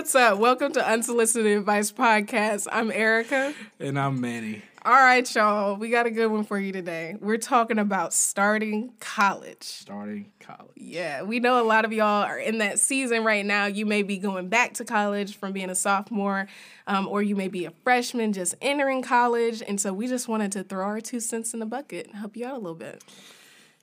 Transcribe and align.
What's 0.00 0.14
up? 0.14 0.38
Welcome 0.38 0.72
to 0.72 0.90
Unsolicited 0.90 1.58
Advice 1.58 1.92
Podcast. 1.92 2.66
I'm 2.72 2.90
Erika. 2.90 3.52
And 3.78 4.00
I'm 4.00 4.18
Manny. 4.18 4.62
All 4.82 4.94
right, 4.94 5.34
y'all. 5.34 5.76
We 5.76 5.90
got 5.90 6.06
a 6.06 6.10
good 6.10 6.28
one 6.28 6.42
for 6.42 6.58
you 6.58 6.72
today. 6.72 7.16
We're 7.20 7.36
talking 7.36 7.78
about 7.78 8.14
starting 8.14 8.94
college. 8.98 9.62
Starting 9.62 10.32
college. 10.40 10.72
Yeah, 10.74 11.20
we 11.24 11.38
know 11.38 11.62
a 11.62 11.66
lot 11.68 11.84
of 11.84 11.92
y'all 11.92 12.24
are 12.24 12.38
in 12.38 12.56
that 12.58 12.78
season 12.78 13.24
right 13.24 13.44
now. 13.44 13.66
You 13.66 13.84
may 13.84 14.02
be 14.02 14.16
going 14.16 14.48
back 14.48 14.72
to 14.74 14.86
college 14.86 15.36
from 15.36 15.52
being 15.52 15.68
a 15.68 15.74
sophomore, 15.74 16.48
um, 16.86 17.06
or 17.06 17.22
you 17.22 17.36
may 17.36 17.48
be 17.48 17.66
a 17.66 17.70
freshman 17.84 18.32
just 18.32 18.54
entering 18.62 19.02
college. 19.02 19.62
And 19.68 19.78
so 19.78 19.92
we 19.92 20.06
just 20.06 20.28
wanted 20.28 20.50
to 20.52 20.64
throw 20.64 20.82
our 20.86 21.02
two 21.02 21.20
cents 21.20 21.52
in 21.52 21.60
the 21.60 21.66
bucket 21.66 22.06
and 22.06 22.16
help 22.16 22.38
you 22.38 22.46
out 22.46 22.54
a 22.54 22.58
little 22.58 22.74
bit. 22.74 23.04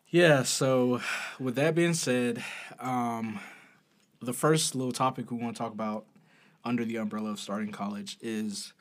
Yeah, 0.09 0.41
so 0.41 0.99
with 1.39 1.53
that 1.57 1.75
being 1.75 1.93
said, 1.93 2.43
um, 2.79 3.39
the 4.21 4.33
first 4.33 4.75
little 4.75 4.91
topic 4.91 5.31
we 5.31 5.37
want 5.37 5.55
to 5.55 5.61
talk 5.61 5.73
about 5.73 6.05
under 6.65 6.83
the 6.83 6.97
umbrella 6.97 7.31
of 7.31 7.39
starting 7.39 7.71
college 7.71 8.17
is 8.21 8.73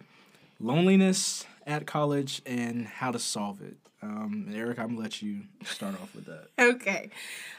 loneliness 0.61 1.45
at 1.67 1.87
college 1.87 2.43
and 2.47 2.87
how 2.87 3.11
to 3.11 3.19
solve 3.19 3.61
it. 3.61 3.77
Um, 4.03 4.49
Eric, 4.55 4.79
I'm 4.79 4.89
gonna 4.89 5.01
let 5.01 5.23
you 5.23 5.43
start 5.65 5.95
off 5.95 6.15
with 6.15 6.27
that. 6.27 6.49
Okay. 6.59 7.11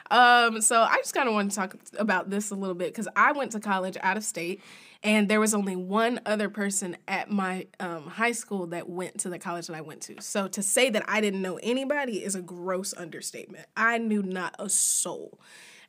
Um, 0.09 0.61
so 0.61 0.81
I 0.81 0.97
just 0.97 1.13
kind 1.13 1.27
of 1.27 1.33
want 1.33 1.51
to 1.51 1.55
talk 1.57 1.75
about 1.97 2.29
this 2.29 2.51
a 2.51 2.55
little 2.55 2.75
bit 2.75 2.93
because 2.93 3.07
I 3.15 3.33
went 3.33 3.51
to 3.53 3.59
college 3.59 3.97
out 4.01 4.15
of 4.15 4.23
state, 4.23 4.61
and 5.03 5.27
there 5.27 5.39
was 5.39 5.53
only 5.53 5.75
one 5.75 6.21
other 6.25 6.49
person 6.49 6.95
at 7.07 7.29
my 7.29 7.67
um, 7.79 8.03
high 8.07 8.31
school 8.31 8.67
that 8.67 8.87
went 8.87 9.19
to 9.21 9.29
the 9.29 9.39
college 9.39 9.67
that 9.67 9.75
I 9.75 9.81
went 9.81 10.01
to. 10.03 10.21
So 10.21 10.47
to 10.47 10.61
say 10.61 10.89
that 10.91 11.03
I 11.07 11.19
didn't 11.19 11.41
know 11.41 11.59
anybody 11.61 12.23
is 12.23 12.35
a 12.35 12.41
gross 12.41 12.93
understatement. 12.93 13.65
I 13.75 13.97
knew 13.97 14.23
not 14.23 14.55
a 14.59 14.69
soul. 14.69 15.39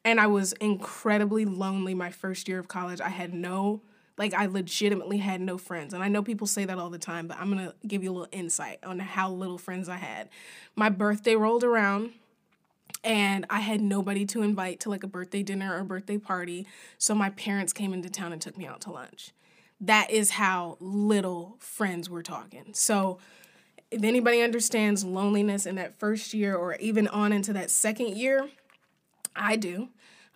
And 0.08 0.18
I 0.18 0.26
was 0.26 0.54
incredibly 0.54 1.44
lonely 1.44 1.92
my 1.92 2.08
first 2.08 2.48
year 2.48 2.58
of 2.58 2.66
college. 2.66 2.98
I 2.98 3.10
had 3.10 3.34
no 3.34 3.82
like 4.16 4.32
I 4.32 4.46
legitimately 4.46 5.18
had 5.18 5.42
no 5.42 5.58
friends. 5.58 5.92
And 5.92 6.02
I 6.02 6.08
know 6.08 6.22
people 6.22 6.46
say 6.46 6.64
that 6.64 6.78
all 6.78 6.88
the 6.88 6.98
time, 6.98 7.28
but 7.28 7.36
I'm 7.38 7.54
to 7.58 7.74
give 7.86 8.02
you 8.02 8.10
a 8.10 8.14
little 8.14 8.28
insight 8.32 8.78
on 8.82 8.98
how 9.00 9.30
little 9.30 9.58
friends 9.58 9.86
I 9.86 9.96
had. 9.96 10.30
My 10.74 10.88
birthday 10.88 11.36
rolled 11.36 11.62
around 11.62 12.12
and 13.04 13.44
I 13.50 13.60
had 13.60 13.82
nobody 13.82 14.24
to 14.26 14.40
invite 14.40 14.80
to 14.80 14.88
like 14.88 15.04
a 15.04 15.06
birthday 15.06 15.42
dinner 15.42 15.78
or 15.78 15.84
birthday 15.84 16.16
party. 16.16 16.66
So 16.96 17.14
my 17.14 17.28
parents 17.28 17.74
came 17.74 17.92
into 17.92 18.08
town 18.08 18.32
and 18.32 18.40
took 18.40 18.56
me 18.56 18.66
out 18.66 18.80
to 18.82 18.90
lunch. 18.90 19.32
That 19.78 20.10
is 20.10 20.30
how 20.30 20.78
little 20.80 21.58
friends 21.60 22.08
we're 22.08 22.22
talking. 22.22 22.70
So 22.72 23.18
if 23.90 24.02
anybody 24.02 24.40
understands 24.40 25.04
loneliness 25.04 25.66
in 25.66 25.74
that 25.74 25.98
first 25.98 26.32
year 26.32 26.56
or 26.56 26.76
even 26.76 27.08
on 27.08 27.30
into 27.30 27.52
that 27.52 27.70
second 27.70 28.16
year, 28.16 28.48
I 29.36 29.56
do. 29.56 29.90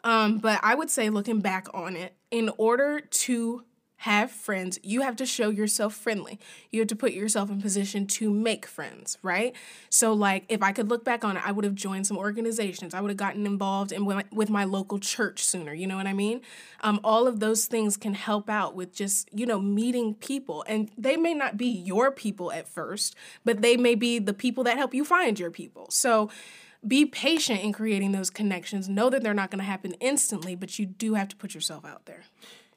Um, 0.04 0.38
but 0.38 0.60
I 0.62 0.74
would 0.74 0.90
say, 0.90 1.10
looking 1.10 1.40
back 1.40 1.68
on 1.74 1.96
it, 1.96 2.14
in 2.30 2.50
order 2.58 3.00
to 3.00 3.64
have 4.02 4.32
friends, 4.32 4.80
you 4.82 5.02
have 5.02 5.14
to 5.14 5.24
show 5.24 5.48
yourself 5.48 5.94
friendly. 5.94 6.40
You 6.72 6.80
have 6.80 6.88
to 6.88 6.96
put 6.96 7.12
yourself 7.12 7.50
in 7.50 7.62
position 7.62 8.08
to 8.08 8.32
make 8.32 8.66
friends, 8.66 9.16
right? 9.22 9.54
So, 9.90 10.12
like, 10.12 10.44
if 10.48 10.60
I 10.60 10.72
could 10.72 10.90
look 10.90 11.04
back 11.04 11.24
on 11.24 11.36
it, 11.36 11.42
I 11.46 11.52
would 11.52 11.64
have 11.64 11.76
joined 11.76 12.08
some 12.08 12.18
organizations. 12.18 12.94
I 12.94 13.00
would 13.00 13.10
have 13.12 13.16
gotten 13.16 13.46
involved 13.46 13.92
in 13.92 14.04
with 14.32 14.50
my 14.50 14.64
local 14.64 14.98
church 14.98 15.44
sooner. 15.44 15.72
You 15.72 15.86
know 15.86 15.96
what 15.96 16.08
I 16.08 16.14
mean? 16.14 16.40
Um, 16.80 16.98
all 17.04 17.28
of 17.28 17.38
those 17.38 17.66
things 17.66 17.96
can 17.96 18.14
help 18.14 18.50
out 18.50 18.74
with 18.74 18.92
just 18.92 19.28
you 19.32 19.46
know 19.46 19.60
meeting 19.60 20.14
people, 20.14 20.64
and 20.66 20.90
they 20.98 21.16
may 21.16 21.32
not 21.32 21.56
be 21.56 21.68
your 21.68 22.10
people 22.10 22.50
at 22.50 22.66
first, 22.66 23.14
but 23.44 23.62
they 23.62 23.76
may 23.76 23.94
be 23.94 24.18
the 24.18 24.34
people 24.34 24.64
that 24.64 24.76
help 24.76 24.94
you 24.94 25.04
find 25.04 25.38
your 25.38 25.52
people. 25.52 25.86
So 25.90 26.28
be 26.86 27.06
patient 27.06 27.60
in 27.60 27.72
creating 27.72 28.12
those 28.12 28.30
connections. 28.30 28.88
Know 28.88 29.10
that 29.10 29.22
they're 29.22 29.34
not 29.34 29.50
going 29.50 29.60
to 29.60 29.64
happen 29.64 29.92
instantly, 30.00 30.54
but 30.54 30.78
you 30.78 30.86
do 30.86 31.14
have 31.14 31.28
to 31.28 31.36
put 31.36 31.54
yourself 31.54 31.84
out 31.84 32.06
there. 32.06 32.22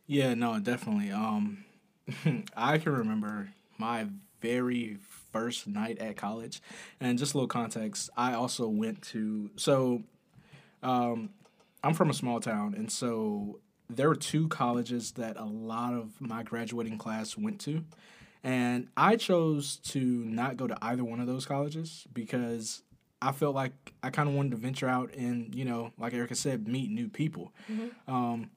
Yeah, 0.08 0.34
no, 0.34 0.60
definitely. 0.60 1.12
Um, 1.12 1.66
I 2.56 2.78
can 2.78 2.94
remember 2.94 3.50
my 3.78 4.08
very 4.42 4.98
first 5.32 5.68
night 5.68 5.98
at 6.00 6.16
college, 6.16 6.62
and 7.00 7.18
just 7.18 7.34
a 7.34 7.38
little 7.38 7.48
context. 7.48 8.10
I 8.16 8.34
also 8.34 8.68
went 8.68 9.02
to 9.04 9.50
so, 9.56 10.04
um, 10.84 11.30
I'm 11.84 11.94
from 11.94 12.10
a 12.10 12.14
small 12.14 12.40
town, 12.40 12.76
and 12.76 12.92
so 12.92 13.60
there 13.90 14.08
were 14.08 14.16
two 14.16 14.48
colleges 14.48 15.14
that 15.14 15.38
a 15.38 15.46
lot 15.46 15.94
of 15.94 16.20
my 16.20 16.44
graduating 16.44 16.98
class 16.98 17.38
went 17.38 17.60
to. 17.62 17.84
And 18.44 18.90
I 18.96 19.16
chose 19.16 19.78
to 19.86 20.00
not 20.00 20.56
go 20.56 20.68
to 20.68 20.78
either 20.80 21.04
one 21.04 21.20
of 21.20 21.26
those 21.26 21.48
colleges 21.48 22.06
because 22.14 22.84
I 23.26 23.32
felt 23.32 23.56
like 23.56 23.94
I 24.04 24.12
kind 24.12 24.30
of 24.30 24.36
wanted 24.36 24.52
to 24.52 24.58
venture 24.58 24.88
out 24.88 25.14
and, 25.16 25.54
you 25.56 25.66
know, 25.66 25.92
like 25.98 26.14
Erika 26.14 26.36
said, 26.36 26.68
meet 26.68 26.92
new 26.92 27.08
people. 27.08 27.52
Mm-hmm. 27.72 28.14
Um, 28.14 28.52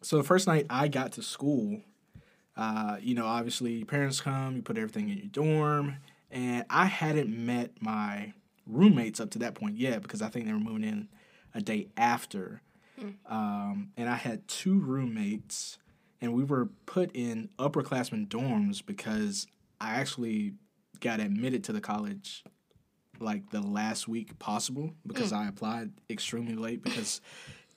so 0.00 0.16
the 0.16 0.24
first 0.24 0.48
night 0.48 0.66
I 0.68 0.88
got 0.88 1.12
to 1.12 1.22
school, 1.22 1.80
uh, 2.56 2.96
you 3.00 3.14
know, 3.14 3.26
obviously 3.26 3.84
parents 3.84 4.20
come, 4.20 4.56
you 4.56 4.62
put 4.62 4.76
everything 4.76 5.08
in 5.08 5.18
your 5.18 5.26
dorm, 5.28 5.98
and 6.32 6.64
I 6.68 6.86
hadn't 6.86 7.30
met 7.30 7.70
my 7.80 8.32
roommates 8.66 9.20
up 9.20 9.30
to 9.30 9.38
that 9.38 9.54
point 9.54 9.76
yet 9.76 10.02
because 10.02 10.20
I 10.20 10.28
think 10.28 10.46
they 10.46 10.52
were 10.52 10.58
moving 10.58 10.84
in 10.84 11.08
a 11.54 11.60
day 11.60 11.86
after. 11.96 12.60
Mm. 13.00 13.14
Um, 13.30 13.92
and 13.96 14.08
I 14.08 14.16
had 14.16 14.48
two 14.48 14.80
roommates, 14.80 15.78
and 16.20 16.34
we 16.34 16.42
were 16.42 16.66
put 16.86 17.14
in 17.14 17.50
upperclassmen 17.56 18.26
dorms 18.26 18.84
because 18.84 19.46
I 19.80 19.94
actually 19.94 20.54
got 20.98 21.20
admitted 21.20 21.62
to 21.64 21.72
the 21.72 21.80
college 21.80 22.42
like 23.20 23.50
the 23.50 23.60
last 23.60 24.08
week 24.08 24.38
possible 24.38 24.92
because 25.06 25.32
mm. 25.32 25.38
I 25.38 25.48
applied 25.48 25.92
extremely 26.10 26.54
late 26.54 26.82
because 26.82 27.20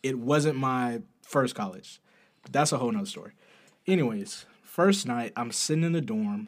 it 0.04 0.18
wasn't 0.18 0.58
my 0.58 1.02
first 1.22 1.56
college. 1.56 2.00
But 2.44 2.54
that's 2.54 2.72
a 2.72 2.78
whole 2.78 2.92
nother 2.92 3.06
story. 3.06 3.32
Anyways, 3.88 4.46
first 4.64 5.08
night 5.08 5.34
I'm 5.36 5.52
sitting 5.52 5.84
in 5.84 5.94
the 5.94 6.02
dorm, 6.02 6.48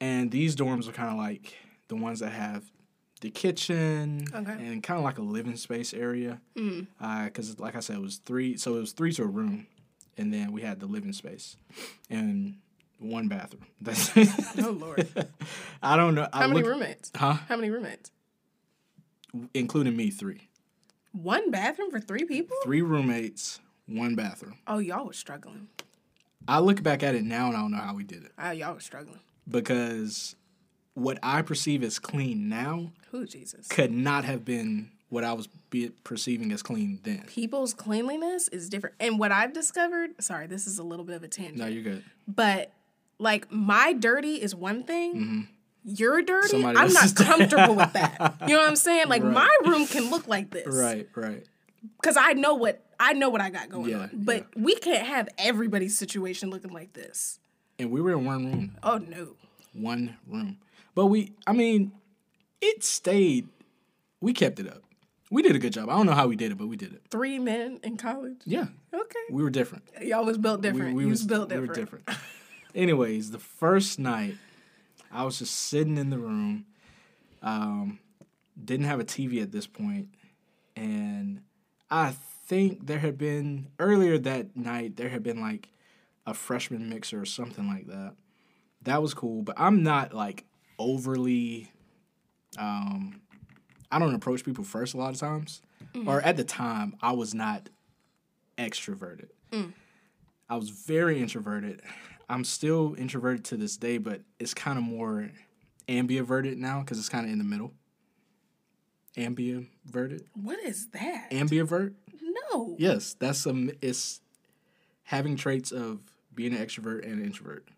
and 0.00 0.30
these 0.30 0.56
dorms 0.56 0.88
are 0.88 0.92
kind 0.92 1.10
of 1.10 1.16
like 1.16 1.54
the 1.88 1.96
ones 1.96 2.20
that 2.20 2.30
have 2.32 2.64
the 3.20 3.30
kitchen 3.30 4.26
okay. 4.34 4.52
and 4.52 4.82
kind 4.82 4.98
of 4.98 5.04
like 5.04 5.18
a 5.18 5.22
living 5.22 5.56
space 5.56 5.94
area. 5.94 6.40
Because, 6.54 7.54
mm. 7.54 7.60
uh, 7.60 7.62
like 7.62 7.76
I 7.76 7.80
said, 7.80 7.96
it 7.96 8.02
was 8.02 8.16
three. 8.18 8.56
So 8.56 8.76
it 8.76 8.80
was 8.80 8.92
three 8.92 9.12
to 9.12 9.22
a 9.22 9.26
room, 9.26 9.66
and 10.18 10.32
then 10.32 10.52
we 10.52 10.62
had 10.62 10.80
the 10.80 10.86
living 10.86 11.12
space 11.12 11.56
and 12.10 12.56
one 12.98 13.28
bathroom. 13.28 13.66
That's 13.80 14.10
oh 14.58 14.70
lord. 14.70 15.08
I 15.82 15.96
don't 15.96 16.14
know. 16.14 16.28
How 16.32 16.40
I 16.40 16.46
many 16.46 16.62
look, 16.62 16.70
roommates? 16.70 17.12
Huh? 17.14 17.34
How 17.48 17.56
many 17.56 17.70
roommates? 17.70 18.10
Including 19.52 19.96
me, 19.96 20.10
three. 20.10 20.48
One 21.12 21.50
bathroom 21.50 21.90
for 21.90 22.00
three 22.00 22.24
people. 22.24 22.56
Three 22.62 22.82
roommates 22.82 23.60
one 23.86 24.14
bathroom. 24.14 24.58
Oh, 24.66 24.78
y'all 24.78 25.06
were 25.06 25.12
struggling. 25.12 25.68
I 26.46 26.58
look 26.60 26.82
back 26.82 27.02
at 27.02 27.14
it 27.14 27.24
now 27.24 27.48
and 27.48 27.56
I 27.56 27.60
don't 27.60 27.70
know 27.70 27.78
how 27.78 27.94
we 27.94 28.04
did 28.04 28.24
it. 28.24 28.32
Oh, 28.38 28.50
y'all 28.50 28.74
were 28.74 28.80
struggling. 28.80 29.20
Because 29.48 30.36
what 30.94 31.18
I 31.22 31.42
perceive 31.42 31.82
as 31.82 31.98
clean 31.98 32.48
now, 32.48 32.92
who 33.10 33.26
Jesus, 33.26 33.68
could 33.68 33.92
not 33.92 34.24
have 34.24 34.44
been 34.44 34.90
what 35.08 35.24
I 35.24 35.32
was 35.32 35.48
be- 35.70 35.90
perceiving 36.02 36.50
as 36.52 36.62
clean 36.62 37.00
then. 37.02 37.24
People's 37.26 37.74
cleanliness 37.74 38.48
is 38.48 38.68
different, 38.68 38.96
and 38.98 39.18
what 39.18 39.32
I've 39.32 39.52
discovered. 39.52 40.10
Sorry, 40.22 40.46
this 40.46 40.66
is 40.66 40.78
a 40.78 40.82
little 40.82 41.04
bit 41.04 41.16
of 41.16 41.22
a 41.22 41.28
tangent. 41.28 41.58
No, 41.58 41.66
you're 41.66 41.82
good. 41.82 42.04
But 42.26 42.72
like 43.24 43.50
my 43.50 43.92
dirty 43.92 44.34
is 44.34 44.54
one 44.54 44.84
thing. 44.84 45.14
Mm-hmm. 45.16 45.40
You're 45.84 46.22
dirty. 46.22 46.48
Somebody 46.48 46.78
I'm 46.78 46.92
not 46.92 47.14
comfortable 47.16 47.74
with 47.74 47.92
that. 47.94 48.36
You 48.46 48.54
know 48.54 48.60
what 48.60 48.68
I'm 48.68 48.76
saying? 48.76 49.08
Like 49.08 49.22
right. 49.22 49.32
my 49.32 49.56
room 49.64 49.86
can 49.86 50.10
look 50.10 50.28
like 50.28 50.50
this. 50.50 50.66
Right, 50.66 51.08
right. 51.14 51.44
Because 52.00 52.16
I 52.16 52.34
know 52.34 52.54
what 52.54 52.84
I 53.00 53.12
know 53.12 53.28
what 53.28 53.40
I 53.40 53.50
got 53.50 53.68
going 53.68 53.90
yeah, 53.90 53.98
on. 53.98 54.10
But 54.12 54.46
yeah. 54.56 54.62
we 54.62 54.76
can't 54.76 55.06
have 55.06 55.28
everybody's 55.36 55.98
situation 55.98 56.50
looking 56.50 56.72
like 56.72 56.92
this. 56.92 57.40
And 57.78 57.90
we 57.90 58.00
were 58.00 58.12
in 58.12 58.24
one 58.24 58.44
room. 58.44 58.76
Oh 58.82 58.98
no. 58.98 59.34
One 59.72 60.16
room. 60.26 60.58
But 60.94 61.06
we 61.06 61.32
I 61.46 61.52
mean, 61.52 61.92
it 62.60 62.84
stayed 62.84 63.48
we 64.20 64.32
kept 64.32 64.60
it 64.60 64.68
up. 64.68 64.82
We 65.30 65.42
did 65.42 65.56
a 65.56 65.58
good 65.58 65.72
job. 65.72 65.88
I 65.88 65.96
don't 65.96 66.06
know 66.06 66.12
how 66.12 66.28
we 66.28 66.36
did 66.36 66.52
it, 66.52 66.58
but 66.58 66.68
we 66.68 66.76
did 66.76 66.92
it. 66.92 67.02
Three 67.10 67.38
men 67.38 67.80
in 67.82 67.96
college? 67.96 68.40
Yeah. 68.44 68.66
Okay. 68.92 69.18
We 69.30 69.42
were 69.42 69.50
different. 69.50 69.84
Y'all 70.00 70.24
was 70.24 70.38
built 70.38 70.60
different. 70.60 70.94
We, 70.94 71.04
we 71.04 71.10
was, 71.10 71.20
was, 71.20 71.26
built 71.26 71.48
different. 71.48 71.62
We 71.62 71.68
were 71.68 71.74
different. 71.74 72.08
Anyways, 72.74 73.30
the 73.30 73.38
first 73.38 73.98
night, 73.98 74.36
I 75.12 75.24
was 75.24 75.38
just 75.38 75.54
sitting 75.54 75.96
in 75.96 76.10
the 76.10 76.18
room. 76.18 76.66
Um, 77.42 78.00
didn't 78.62 78.86
have 78.86 79.00
a 79.00 79.04
TV 79.04 79.42
at 79.42 79.52
this 79.52 79.66
point, 79.66 80.08
and 80.76 81.42
I 81.90 82.14
think 82.46 82.86
there 82.86 82.98
had 82.98 83.18
been 83.18 83.68
earlier 83.78 84.18
that 84.18 84.56
night 84.56 84.96
there 84.96 85.08
had 85.08 85.22
been 85.22 85.40
like 85.40 85.68
a 86.26 86.34
freshman 86.34 86.88
mixer 86.88 87.20
or 87.20 87.26
something 87.26 87.68
like 87.68 87.86
that. 87.86 88.14
That 88.82 89.02
was 89.02 89.14
cool, 89.14 89.42
but 89.42 89.54
I'm 89.58 89.82
not 89.82 90.12
like 90.12 90.44
overly 90.78 91.70
um 92.58 93.20
I 93.90 93.98
don't 93.98 94.14
approach 94.14 94.44
people 94.44 94.64
first 94.64 94.94
a 94.94 94.96
lot 94.96 95.14
of 95.14 95.20
times. 95.20 95.62
Mm-hmm. 95.94 96.08
Or 96.08 96.20
at 96.20 96.36
the 96.36 96.44
time, 96.44 96.96
I 97.00 97.12
was 97.12 97.34
not 97.34 97.68
extroverted. 98.58 99.28
Mm. 99.52 99.72
I 100.48 100.56
was 100.56 100.70
very 100.70 101.20
introverted. 101.20 101.80
I'm 102.28 102.44
still 102.44 102.94
introverted 102.98 103.44
to 103.46 103.56
this 103.56 103.76
day, 103.76 103.98
but 103.98 104.22
it's 104.38 104.54
kind 104.54 104.78
of 104.78 104.84
more 104.84 105.30
ambiverted 105.88 106.56
now 106.56 106.80
because 106.80 106.98
it's 106.98 107.08
kind 107.08 107.26
of 107.26 107.32
in 107.32 107.38
the 107.38 107.44
middle. 107.44 107.72
Ambiverted. 109.16 110.24
What 110.34 110.58
is 110.60 110.88
that? 110.88 111.30
Ambivert. 111.30 111.94
No. 112.52 112.76
Yes, 112.78 113.14
that's 113.18 113.46
um. 113.46 113.70
It's 113.80 114.20
having 115.04 115.36
traits 115.36 115.70
of 115.70 116.00
being 116.34 116.54
an 116.54 116.64
extrovert 116.64 117.04
and 117.04 117.20
an 117.20 117.24
introvert. 117.24 117.68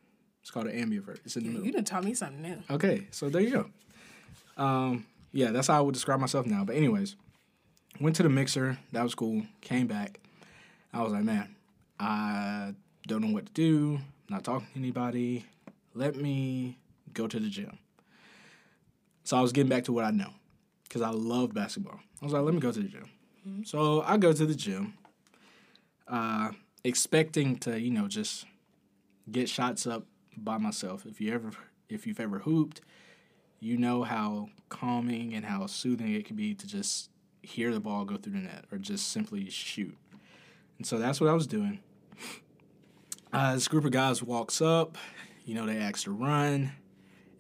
It's 0.41 0.51
called 0.51 0.67
an 0.69 0.79
ambivert. 0.79 1.19
It's 1.25 1.37
in 1.37 1.43
the 1.43 1.49
middle. 1.51 1.67
You 1.67 1.73
done 1.73 1.85
taught 1.85 2.05
me 2.05 2.15
something 2.15 2.41
new. 2.41 2.63
Okay, 2.71 3.09
so 3.11 3.29
there 3.29 3.43
you 3.43 3.51
go. 3.51 4.63
Um, 4.63 5.07
yeah, 5.33 5.51
that's 5.51 5.67
how 5.67 5.77
I 5.77 5.81
would 5.81 5.93
describe 5.93 6.21
myself 6.21 6.47
now. 6.47 6.65
But 6.65 6.77
anyways, 6.77 7.17
went 8.01 8.17
to 8.17 8.23
the 8.23 8.29
mixer. 8.29 8.79
That 8.93 9.03
was 9.03 9.15
cool. 9.15 9.43
Came 9.61 9.87
back. 9.89 10.21
I 10.93 11.03
was 11.03 11.13
like, 11.13 11.25
man, 11.25 11.55
I 12.01 12.75
don't 13.07 13.23
know 13.23 13.33
what 13.33 13.47
to 13.47 13.53
do. 13.53 13.99
Not 14.29 14.45
talking 14.45 14.67
to 14.73 14.79
anybody. 14.79 15.45
Let 15.95 16.17
me 16.17 16.79
go 17.13 17.27
to 17.27 17.39
the 17.39 17.49
gym. 17.49 17.79
So 19.25 19.37
I 19.37 19.41
was 19.41 19.53
getting 19.53 19.69
back 19.69 19.85
to 19.85 19.93
what 19.93 20.05
I 20.05 20.11
know 20.11 20.31
because 20.85 21.03
I 21.03 21.11
love 21.11 21.53
basketball. 21.55 22.01
I 22.21 22.25
was 22.25 22.33
like, 22.33 22.43
let 22.43 22.55
me 22.55 22.61
go 22.61 22.73
to 22.73 22.81
the 22.81 22.89
gym. 22.89 23.11
So 23.65 24.03
I 24.03 24.17
go 24.17 24.33
to 24.33 24.45
the 24.45 24.55
gym, 24.55 24.95
uh, 26.09 26.51
expecting 26.83 27.57
to, 27.59 27.79
you 27.81 27.91
know, 27.93 28.09
just 28.09 28.45
get 29.31 29.49
shots 29.49 29.87
up 29.87 30.05
by 30.37 30.59
myself. 30.59 31.07
If 31.07 31.21
you 31.21 31.33
ever, 31.33 31.51
if 31.89 32.07
you've 32.07 32.19
ever 32.21 32.41
hooped, 32.41 32.81
you 33.61 33.77
know 33.77 34.03
how 34.03 34.49
calming 34.69 35.35
and 35.35 35.45
how 35.45 35.67
soothing 35.67 36.13
it 36.15 36.25
can 36.27 36.35
be 36.37 36.55
to 36.55 36.67
just 36.67 37.11
hear 37.43 37.73
the 37.73 37.81
ball 37.81 38.05
go 38.05 38.17
through 38.17 38.33
the 38.33 38.39
net 38.41 38.65
or 38.73 38.79
just 38.79 39.13
simply 39.13 39.49
shoot. 39.49 39.97
And 40.79 40.87
so 40.87 40.99
that's 40.99 41.21
what 41.21 41.31
I 41.31 41.33
was 41.33 41.47
doing. 41.47 41.79
Uh, 43.33 43.55
this 43.55 43.69
group 43.69 43.85
of 43.85 43.91
guys 43.91 44.23
walks 44.23 44.63
up, 44.63 44.97
you 45.45 45.55
know, 45.55 45.67
they 45.67 45.79
ask 45.79 46.05
to 46.05 46.13
run, 46.13 46.73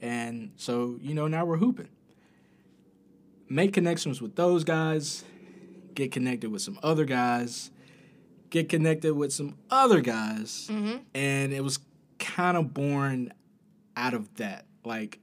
and 0.00 0.52
so 0.56 0.98
you 1.00 1.14
know 1.14 1.26
now 1.26 1.44
we're 1.44 1.56
hooping. 1.56 1.88
Make 3.48 3.72
connections 3.72 4.20
with 4.20 4.34
those 4.34 4.64
guys, 4.64 5.24
get 5.94 6.10
connected 6.10 6.50
with 6.50 6.62
some 6.62 6.78
other 6.82 7.04
guys, 7.04 7.70
get 8.50 8.68
connected 8.68 9.14
with 9.14 9.32
some 9.32 9.56
other 9.70 10.00
guys, 10.00 10.68
mm-hmm. 10.70 10.98
and 11.14 11.52
it 11.52 11.62
was 11.62 11.78
kind 12.18 12.56
of 12.56 12.74
born 12.74 13.32
out 13.96 14.14
of 14.14 14.34
that. 14.36 14.66
Like 14.84 15.20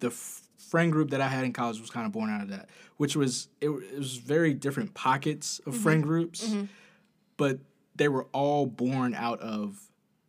the 0.00 0.08
f- 0.08 0.42
friend 0.56 0.92
group 0.92 1.10
that 1.10 1.20
I 1.20 1.28
had 1.28 1.44
in 1.44 1.52
college 1.52 1.80
was 1.80 1.90
kind 1.90 2.06
of 2.06 2.12
born 2.12 2.30
out 2.30 2.42
of 2.42 2.48
that, 2.50 2.68
which 2.96 3.16
was 3.16 3.48
it, 3.60 3.68
it 3.68 3.98
was 3.98 4.16
very 4.16 4.54
different 4.54 4.94
pockets 4.94 5.60
of 5.60 5.72
mm-hmm. 5.72 5.82
friend 5.82 6.02
groups, 6.02 6.46
mm-hmm. 6.46 6.64
but 7.36 7.58
they 7.98 8.08
were 8.08 8.26
all 8.32 8.64
born 8.66 9.14
out 9.14 9.40
of 9.40 9.78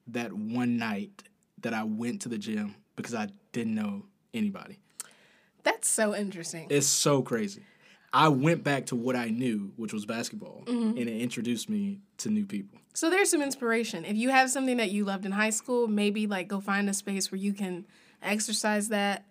that 0.07 0.33
one 0.33 0.77
night 0.77 1.23
that 1.61 1.73
I 1.73 1.83
went 1.83 2.21
to 2.23 2.29
the 2.29 2.37
gym 2.37 2.75
because 2.95 3.15
I 3.15 3.29
didn't 3.51 3.75
know 3.75 4.03
anybody. 4.33 4.79
That's 5.63 5.87
so 5.87 6.15
interesting. 6.15 6.67
It's 6.69 6.87
so 6.87 7.21
crazy. 7.21 7.63
I 8.11 8.29
went 8.29 8.63
back 8.63 8.87
to 8.87 8.95
what 8.95 9.15
I 9.15 9.29
knew, 9.29 9.71
which 9.75 9.93
was 9.93 10.05
basketball, 10.05 10.63
mm-hmm. 10.65 10.97
and 10.97 11.07
it 11.07 11.21
introduced 11.21 11.69
me 11.69 11.99
to 12.17 12.29
new 12.29 12.45
people. 12.45 12.79
So 12.95 13.09
there's 13.09 13.29
some 13.29 13.41
inspiration. 13.41 14.03
If 14.03 14.17
you 14.17 14.29
have 14.29 14.49
something 14.49 14.77
that 14.77 14.89
you 14.89 15.05
loved 15.05 15.25
in 15.25 15.31
high 15.31 15.51
school, 15.51 15.87
maybe 15.87 16.25
like 16.25 16.47
go 16.47 16.59
find 16.59 16.89
a 16.89 16.93
space 16.93 17.31
where 17.31 17.39
you 17.39 17.53
can 17.53 17.85
exercise 18.21 18.89
that 18.89 19.25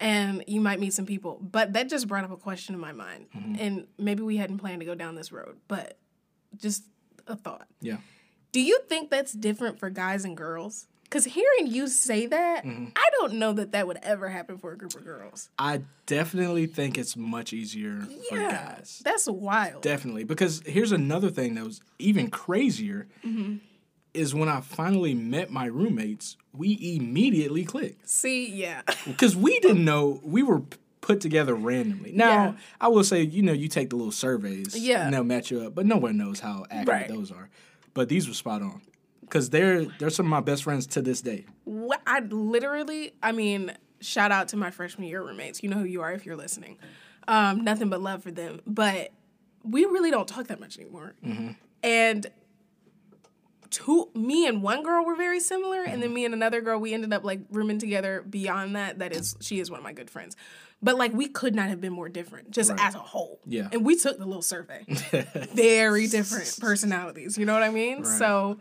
and 0.00 0.42
you 0.48 0.60
might 0.60 0.80
meet 0.80 0.92
some 0.92 1.06
people. 1.06 1.38
But 1.40 1.74
that 1.74 1.88
just 1.88 2.08
brought 2.08 2.24
up 2.24 2.32
a 2.32 2.36
question 2.36 2.74
in 2.74 2.80
my 2.80 2.92
mind. 2.92 3.26
Mm-hmm. 3.36 3.54
And 3.60 3.86
maybe 3.98 4.22
we 4.22 4.36
hadn't 4.36 4.58
planned 4.58 4.80
to 4.80 4.86
go 4.86 4.96
down 4.96 5.14
this 5.14 5.30
road, 5.30 5.56
but 5.68 5.96
just 6.56 6.82
a 7.26 7.36
thought. 7.36 7.66
Yeah. 7.80 7.98
Do 8.52 8.60
you 8.60 8.80
think 8.88 9.10
that's 9.10 9.32
different 9.32 9.78
for 9.78 9.90
guys 9.90 10.24
and 10.24 10.36
girls? 10.36 10.86
Because 11.04 11.24
hearing 11.26 11.66
you 11.66 11.86
say 11.86 12.26
that, 12.26 12.64
mm-hmm. 12.64 12.86
I 12.96 13.08
don't 13.20 13.34
know 13.34 13.52
that 13.52 13.72
that 13.72 13.86
would 13.86 13.98
ever 14.02 14.28
happen 14.28 14.58
for 14.58 14.72
a 14.72 14.76
group 14.76 14.94
of 14.94 15.04
girls. 15.04 15.48
I 15.58 15.82
definitely 16.06 16.66
think 16.66 16.98
it's 16.98 17.16
much 17.16 17.52
easier 17.52 18.00
for 18.28 18.38
guys. 18.38 19.00
that's 19.04 19.28
wild. 19.28 19.82
Definitely. 19.82 20.24
Because 20.24 20.62
here's 20.66 20.92
another 20.92 21.30
thing 21.30 21.54
that 21.54 21.64
was 21.64 21.80
even 21.98 22.30
crazier 22.30 23.06
mm-hmm. 23.24 23.56
is 24.12 24.34
when 24.34 24.48
I 24.48 24.60
finally 24.60 25.14
met 25.14 25.50
my 25.50 25.66
roommates, 25.66 26.36
we 26.52 26.96
immediately 26.96 27.64
clicked. 27.64 28.08
See, 28.08 28.50
yeah, 28.50 28.82
Because 29.06 29.36
we 29.36 29.60
didn't 29.60 29.84
know, 29.84 30.20
we 30.24 30.42
were 30.42 30.62
put 31.04 31.20
together 31.20 31.54
randomly. 31.54 32.12
Now, 32.12 32.26
Yeah. 32.28 32.52
I 32.80 32.88
will 32.88 33.04
say, 33.04 33.22
you 33.22 33.42
know, 33.42 33.52
you 33.52 33.68
take 33.68 33.90
the 33.90 33.96
little 33.96 34.10
surveys 34.10 34.74
Yeah. 34.74 35.04
and 35.04 35.12
they'll 35.12 35.22
match 35.22 35.50
you 35.50 35.60
up, 35.60 35.74
but 35.74 35.84
no 35.84 35.98
one 35.98 36.16
knows 36.16 36.40
how 36.40 36.64
accurate 36.70 36.88
Right. 36.88 37.08
those 37.08 37.30
are. 37.30 37.50
But 37.92 38.08
these 38.08 38.26
were 38.26 38.32
spot 38.34 38.62
on. 38.62 38.80
Because 39.20 39.50
they're, 39.50 39.84
they're 39.98 40.08
some 40.10 40.26
of 40.26 40.30
my 40.30 40.40
best 40.40 40.64
friends 40.64 40.86
to 40.88 41.02
this 41.02 41.20
day. 41.20 41.44
What 41.64 42.00
I 42.06 42.20
literally, 42.20 43.12
I 43.22 43.32
mean, 43.32 43.72
shout 44.00 44.32
out 44.32 44.48
to 44.48 44.56
my 44.56 44.70
freshman 44.70 45.06
year 45.08 45.22
roommates. 45.22 45.62
You 45.62 45.68
know 45.68 45.76
who 45.78 45.84
you 45.84 46.00
are 46.00 46.12
if 46.12 46.24
you're 46.24 46.36
listening. 46.36 46.78
Um, 47.28 47.64
nothing 47.64 47.90
but 47.90 48.00
love 48.00 48.22
for 48.22 48.30
them. 48.30 48.60
But 48.66 49.10
we 49.62 49.84
really 49.84 50.10
don't 50.10 50.26
talk 50.28 50.46
that 50.48 50.58
much 50.60 50.78
anymore. 50.78 51.14
And 51.82 52.26
two, 53.70 54.08
me 54.14 54.46
and 54.46 54.62
one 54.62 54.82
girl 54.82 55.04
were 55.04 55.16
very 55.16 55.40
similar, 55.40 55.82
and 55.82 56.02
then 56.02 56.12
me 56.12 56.24
and 56.24 56.34
another 56.34 56.60
girl, 56.60 56.78
we 56.78 56.94
ended 56.94 57.12
up 57.12 57.24
like 57.24 57.40
rooming 57.50 57.78
together. 57.78 58.22
Beyond 58.28 58.76
that, 58.76 58.98
that 59.00 59.12
is, 59.14 59.36
she 59.40 59.60
is 59.60 59.70
one 59.70 59.78
of 59.80 59.84
my 59.84 59.92
good 59.92 60.10
friends. 60.10 60.36
But 60.82 60.96
like, 60.96 61.12
we 61.14 61.28
could 61.28 61.54
not 61.54 61.68
have 61.68 61.80
been 61.80 61.92
more 61.92 62.08
different, 62.08 62.50
just 62.50 62.70
Right. 62.70 62.80
as 62.80 62.94
a 62.94 62.98
whole. 62.98 63.40
Yeah. 63.46 63.68
And 63.72 63.84
we 63.86 63.96
took 63.96 64.18
the 64.18 64.26
little 64.26 64.42
survey. 64.42 64.84
very 65.54 66.06
different 66.06 66.56
personalities. 66.60 67.38
You 67.38 67.46
know 67.46 67.54
what 67.54 67.62
I 67.62 67.70
mean? 67.70 67.98
Right. 68.02 68.06
So 68.06 68.58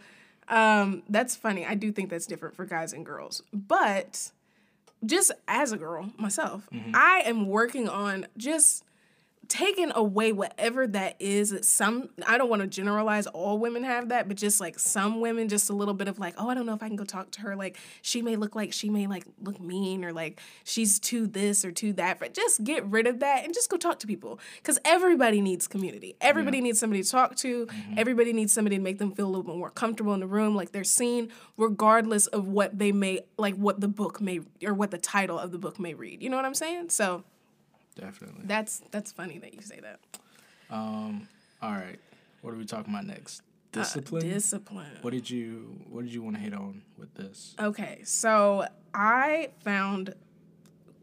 um, 0.48 1.04
that's 1.10 1.36
funny. 1.36 1.66
I 1.66 1.76
do 1.76 1.92
think 1.92 2.10
that's 2.10 2.26
different 2.26 2.56
for 2.56 2.66
guys 2.66 2.94
and 2.94 3.06
girls. 3.06 3.44
But 3.52 4.32
just 5.06 5.32
as 5.50 5.74
a 5.74 5.78
girl 5.78 6.12
myself, 6.18 6.68
I 6.94 7.24
am 7.26 7.48
working 7.48 7.90
on 7.90 8.28
just 8.38 8.84
taking 9.48 9.92
away 9.94 10.32
whatever 10.32 10.88
that 10.88 11.16
is 11.20 11.50
that 11.50 11.66
some 11.66 12.10
I 12.26 12.38
don't 12.38 12.50
want 12.50 12.62
to 12.62 12.68
generalize 12.68 13.28
all 13.28 13.58
women 13.58 13.84
have 13.84 14.10
that, 14.10 14.28
but 14.28 14.38
just 14.38 14.60
like 14.60 14.80
some 14.80 15.22
women 15.22 15.50
just 15.50 15.70
a 15.70 15.74
little 15.74 15.94
bit 15.94 16.08
of 16.08 16.20
like, 16.20 16.36
oh, 16.38 16.50
I 16.50 16.54
don't 16.54 16.66
know 16.66 16.74
if 16.74 16.84
I 16.84 16.88
can 16.88 16.96
go 16.96 17.04
talk 17.04 17.32
to 17.32 17.42
her 17.42 17.56
like 17.56 17.78
she 18.02 18.22
may 18.22 18.36
look 18.36 18.56
like 18.56 18.74
she 18.74 18.90
may 18.90 19.08
like 19.08 19.26
look 19.42 19.60
mean 19.60 20.06
or 20.06 20.14
like 20.14 20.40
she's 20.64 21.00
too 21.00 21.28
this 21.28 21.66
or 21.66 21.72
too 21.72 21.94
that. 21.94 22.20
But 22.20 22.34
just 22.34 22.64
get 22.64 22.86
rid 22.86 23.08
of 23.08 23.20
that 23.20 23.44
and 23.44 23.54
just 23.54 23.70
go 23.70 23.78
talk 23.78 24.00
to 24.00 24.08
people 24.08 24.40
cuz 24.64 24.80
everybody 24.86 25.42
needs 25.42 25.68
community. 25.68 26.16
Everybody 26.22 26.62
needs 26.62 26.80
somebody 26.80 27.04
to 27.04 27.10
talk 27.10 27.36
to. 27.38 27.66
Mm-hmm. 27.66 27.94
Everybody 27.98 28.34
needs 28.34 28.54
somebody 28.54 28.78
to 28.78 28.82
make 28.82 28.98
them 28.98 29.12
feel 29.12 29.26
a 29.26 29.32
little 29.32 29.44
bit 29.44 29.58
more 29.58 29.72
comfortable 29.72 30.14
in 30.14 30.20
the 30.20 30.28
room 30.28 30.56
like 30.56 30.72
they're 30.72 30.84
seen 30.84 31.30
regardless 31.58 32.28
of 32.28 32.48
what 32.48 32.80
they 32.80 32.92
may 32.92 33.22
like 33.38 33.56
what 33.56 33.82
the 33.82 33.88
book 33.88 34.22
may 34.22 34.40
or 34.64 34.74
what 34.74 34.92
the 34.92 34.98
title 34.98 35.38
of 35.38 35.52
the 35.52 35.58
book 35.58 35.80
may 35.80 35.94
read. 35.94 36.24
You 36.24 36.30
know 36.30 36.38
what 36.38 36.46
I'm 36.46 36.54
saying? 36.54 36.90
So 36.90 37.24
Definitely. 37.96 38.44
that's 38.46 38.82
that's 38.92 39.12
funny 39.12 39.38
that 39.40 39.54
you 39.54 39.62
say 39.62 39.80
that. 39.82 40.00
Um, 40.70 41.28
all 41.62 41.72
right. 41.72 42.00
What 42.42 42.54
are 42.54 42.58
we 42.58 42.66
talking 42.66 42.94
about 42.94 43.06
next? 43.06 43.42
Discipline? 43.72 44.22
Discipline. 44.28 44.98
what 45.02 45.12
did 45.12 45.30
you 45.30 45.80
what 45.90 46.04
did 46.04 46.14
you 46.14 46.22
want 46.22 46.36
to 46.36 46.42
hit 46.42 46.54
on 46.54 46.84
with 46.98 47.14
this? 47.16 47.56
Okay, 47.60 48.02
so 48.04 48.68
I 48.94 49.50
found 49.64 50.14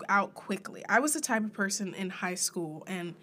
out 0.09 0.35
quickly. 0.35 0.85
I 0.89 1.01
was 1.01 1.15
the 1.15 1.21
type 1.21 1.45
of 1.45 1.53
person 1.53 1.95
in 1.95 2.11
high 2.11 2.35
school, 2.35 2.85
and 2.87 3.15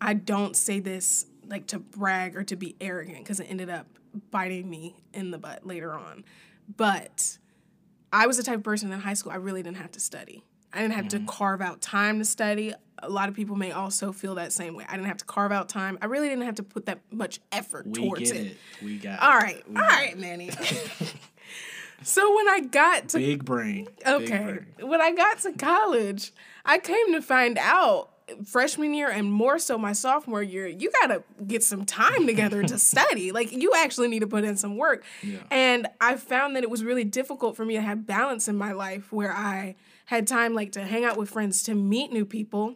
I 0.00 0.14
don't 0.14 0.56
say 0.56 0.80
this 0.80 1.26
like 1.46 1.68
to 1.68 1.78
brag 1.78 2.36
or 2.36 2.42
to 2.44 2.56
be 2.56 2.74
arrogant 2.80 3.18
because 3.18 3.38
it 3.40 3.44
ended 3.44 3.70
up 3.70 3.86
biting 4.30 4.68
me 4.68 4.96
in 5.12 5.30
the 5.30 5.38
butt 5.38 5.66
later 5.66 5.92
on. 5.92 6.24
But 6.76 7.38
I 8.12 8.26
was 8.26 8.36
the 8.36 8.42
type 8.42 8.58
of 8.58 8.64
person 8.64 8.92
in 8.92 9.00
high 9.00 9.14
school, 9.14 9.32
I 9.32 9.36
really 9.36 9.62
didn't 9.62 9.76
have 9.76 9.92
to 9.92 10.00
study. 10.00 10.42
I 10.76 10.82
didn't 10.82 10.94
have 10.94 11.08
to 11.08 11.16
mm-hmm. 11.18 11.26
carve 11.26 11.60
out 11.60 11.80
time 11.80 12.18
to 12.18 12.24
study. 12.24 12.74
A 13.02 13.08
lot 13.08 13.28
of 13.28 13.34
people 13.34 13.56
may 13.56 13.72
also 13.72 14.12
feel 14.12 14.34
that 14.36 14.52
same 14.52 14.74
way. 14.74 14.84
I 14.88 14.92
didn't 14.92 15.08
have 15.08 15.18
to 15.18 15.24
carve 15.24 15.52
out 15.52 15.68
time. 15.68 15.98
I 16.00 16.06
really 16.06 16.28
didn't 16.28 16.44
have 16.44 16.56
to 16.56 16.62
put 16.62 16.86
that 16.86 17.00
much 17.10 17.40
effort 17.52 17.86
We 17.86 17.94
towards 17.94 18.32
get 18.32 18.40
it. 18.40 18.46
it. 18.46 18.56
We 18.82 18.98
got 18.98 19.20
All 19.20 19.36
right, 19.36 19.68
We 19.68 19.80
all 19.80 20.16
Manny. 20.16 20.50
so 22.02 22.36
when 22.36 22.48
I 22.48 22.60
got 22.60 23.08
to 23.08 23.18
Big 23.18 23.44
brain. 23.44 23.88
Big 24.04 24.06
okay, 24.06 24.42
brain. 24.42 24.88
when 24.88 25.00
I 25.00 25.12
got 25.12 25.38
to 25.40 25.52
college, 25.52 26.32
I 26.64 26.78
came 26.78 27.12
to 27.12 27.22
find 27.22 27.58
out 27.58 28.10
freshman 28.44 28.92
year 28.92 29.08
and 29.08 29.30
more 29.32 29.58
so 29.58 29.78
my 29.78 29.92
sophomore 29.92 30.42
year, 30.42 30.66
you 30.66 30.90
gotta 31.00 31.22
get 31.46 31.62
some 31.62 31.84
time 31.84 32.26
together 32.26 32.62
to 32.62 32.78
study. 32.78 33.32
Like 33.32 33.52
you 33.52 33.72
actually 33.76 34.08
need 34.08 34.20
to 34.20 34.26
put 34.26 34.44
in 34.44 34.56
some 34.56 34.76
work. 34.76 35.04
Yeah. 35.22 35.38
And 35.50 35.86
I 36.00 36.16
found 36.16 36.56
that 36.56 36.62
it 36.62 36.70
was 36.70 36.82
really 36.82 37.04
difficult 37.04 37.56
for 37.56 37.64
me 37.64 37.74
to 37.74 37.80
have 37.80 38.06
balance 38.06 38.48
in 38.48 38.56
my 38.56 38.72
life 38.72 39.12
where 39.12 39.32
I 39.32 39.76
had 40.06 40.26
time 40.26 40.54
like 40.54 40.72
to 40.72 40.82
hang 40.82 41.04
out 41.04 41.16
with 41.16 41.30
friends, 41.30 41.62
to 41.64 41.74
meet 41.74 42.12
new 42.12 42.24
people, 42.24 42.74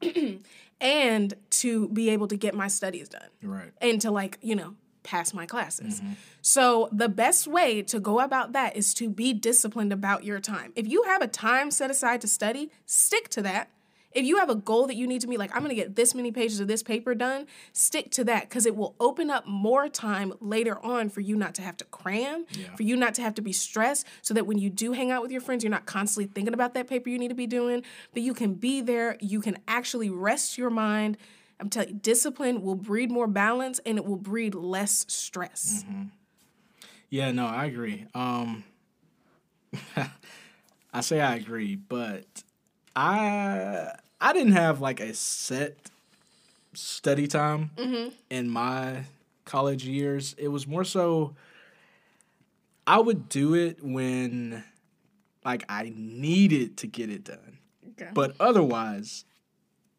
and 0.80 1.34
to 1.50 1.88
be 1.88 2.10
able 2.10 2.28
to 2.28 2.36
get 2.36 2.54
my 2.54 2.68
studies 2.68 3.08
done. 3.08 3.28
Right. 3.42 3.72
and 3.80 4.00
to 4.00 4.10
like 4.10 4.38
you 4.40 4.54
know 4.56 4.76
pass 5.02 5.34
my 5.34 5.46
classes. 5.46 6.00
Mm-hmm. 6.00 6.12
So 6.42 6.88
the 6.92 7.08
best 7.08 7.46
way 7.46 7.82
to 7.82 7.98
go 7.98 8.20
about 8.20 8.52
that 8.52 8.76
is 8.76 8.94
to 8.94 9.10
be 9.10 9.32
disciplined 9.32 9.92
about 9.92 10.24
your 10.24 10.38
time. 10.38 10.72
If 10.76 10.86
you 10.86 11.02
have 11.04 11.22
a 11.22 11.26
time 11.26 11.70
set 11.70 11.90
aside 11.90 12.20
to 12.20 12.28
study 12.28 12.70
stick 12.86 13.28
to 13.30 13.42
that 13.42 13.68
if 14.14 14.24
you 14.24 14.38
have 14.38 14.48
a 14.50 14.54
goal 14.54 14.86
that 14.86 14.96
you 14.96 15.06
need 15.06 15.20
to 15.20 15.26
meet 15.26 15.38
like 15.38 15.50
i'm 15.54 15.58
going 15.62 15.68
to 15.70 15.74
get 15.74 15.96
this 15.96 16.14
many 16.14 16.30
pages 16.32 16.60
of 16.60 16.68
this 16.68 16.82
paper 16.82 17.14
done 17.14 17.46
stick 17.72 18.10
to 18.10 18.24
that 18.24 18.42
because 18.48 18.66
it 18.66 18.76
will 18.76 18.94
open 19.00 19.30
up 19.30 19.46
more 19.46 19.88
time 19.88 20.32
later 20.40 20.78
on 20.84 21.08
for 21.08 21.20
you 21.20 21.34
not 21.36 21.54
to 21.54 21.62
have 21.62 21.76
to 21.76 21.84
cram 21.86 22.44
Yeah. 22.52 22.74
for 22.76 22.82
you 22.82 22.96
not 22.96 23.14
to 23.14 23.22
have 23.22 23.34
to 23.34 23.42
be 23.42 23.52
stressed 23.52 24.06
so 24.22 24.34
that 24.34 24.46
when 24.46 24.58
you 24.58 24.70
do 24.70 24.92
hang 24.92 25.10
out 25.10 25.22
with 25.22 25.30
your 25.30 25.40
friends 25.40 25.64
you're 25.64 25.70
not 25.70 25.86
constantly 25.86 26.32
thinking 26.32 26.54
about 26.54 26.74
that 26.74 26.86
paper 26.88 27.08
you 27.08 27.18
need 27.18 27.28
to 27.28 27.34
be 27.34 27.46
doing 27.46 27.82
but 28.12 28.22
you 28.22 28.34
can 28.34 28.54
be 28.54 28.80
there 28.80 29.16
you 29.20 29.40
can 29.40 29.56
actually 29.66 30.10
rest 30.10 30.56
your 30.58 30.70
mind 30.70 31.16
I'm 31.60 31.68
telling 31.70 31.90
you, 31.90 31.94
discipline 31.94 32.62
will 32.62 32.74
breed 32.74 33.08
more 33.10 33.28
balance 33.28 33.78
and 33.86 33.96
it 33.96 34.04
will 34.04 34.16
breed 34.16 34.52
less 34.52 35.04
stress. 35.06 35.84
Yeah, 37.08 37.30
no, 37.30 37.46
I 37.46 37.66
agree. 37.66 38.06
Um, 38.14 38.64
I 40.92 41.00
say 41.02 41.20
I 41.20 41.36
agree, 41.36 41.76
but 41.76 42.26
I 42.94 43.92
I 44.20 44.32
didn't 44.32 44.52
have 44.52 44.80
like 44.80 45.00
a 45.00 45.14
set 45.14 45.76
study 46.74 47.26
time 47.26 47.70
mm-hmm. 47.76 48.10
in 48.30 48.48
my 48.48 49.04
college 49.44 49.84
years. 49.84 50.34
It 50.38 50.48
was 50.48 50.66
more 50.66 50.84
so 50.84 51.34
I 52.86 52.98
would 52.98 53.28
do 53.28 53.54
it 53.54 53.82
when 53.82 54.64
like 55.44 55.64
I 55.68 55.92
needed 55.94 56.76
to 56.78 56.86
get 56.86 57.10
it 57.10 57.24
done. 57.24 57.58
Okay. 57.92 58.10
But 58.12 58.34
otherwise, 58.40 59.24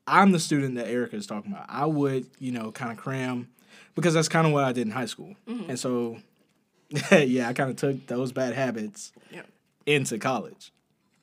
I'm 0.08 0.32
the 0.32 0.40
student 0.40 0.76
that 0.76 0.88
Erika 0.88 1.16
is 1.16 1.28
talking 1.28 1.52
about. 1.52 1.66
I 1.70 1.86
would, 1.86 2.28
you 2.40 2.52
know, 2.52 2.72
kind 2.72 2.92
of 2.92 2.98
cram 2.98 3.50
because 3.96 4.14
that's 4.14 4.30
kind 4.30 4.48
of 4.48 4.54
what 4.54 4.64
I 4.64 4.72
did 4.72 4.88
in 4.88 4.92
high 4.92 5.06
school. 5.06 5.36
Mm-hmm. 5.48 5.70
And 5.70 5.80
so, 5.80 6.18
yeah, 7.12 7.50
I 7.50 7.54
kind 7.54 7.70
of 7.70 7.76
took 7.76 8.08
those 8.08 8.32
bad 8.32 8.54
habits 8.54 9.12
Yeah. 9.32 9.44
into 9.86 10.18
college. 10.18 10.72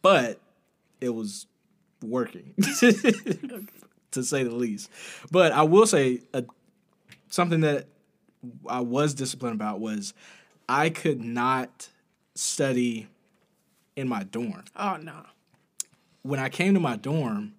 But 0.02 0.38
it 1.00 1.10
was 1.10 1.46
working, 2.02 2.54
to 4.12 4.22
say 4.22 4.42
the 4.42 4.54
least. 4.54 4.90
But 5.30 5.52
I 5.52 5.62
will 5.62 5.86
say 5.86 6.20
uh, 6.34 6.42
something 7.28 7.60
that 7.60 7.86
I 8.68 8.80
was 8.80 9.14
disciplined 9.14 9.54
about 9.54 9.80
was 9.80 10.14
I 10.68 10.90
could 10.90 11.20
not 11.20 11.88
study 12.34 13.08
in 13.96 14.08
my 14.08 14.22
dorm 14.22 14.64
Oh 14.76 14.96
no. 14.96 15.24
when 16.22 16.40
I 16.40 16.48
came 16.48 16.74
to 16.74 16.80
my 16.80 16.96
dorm 16.96 17.54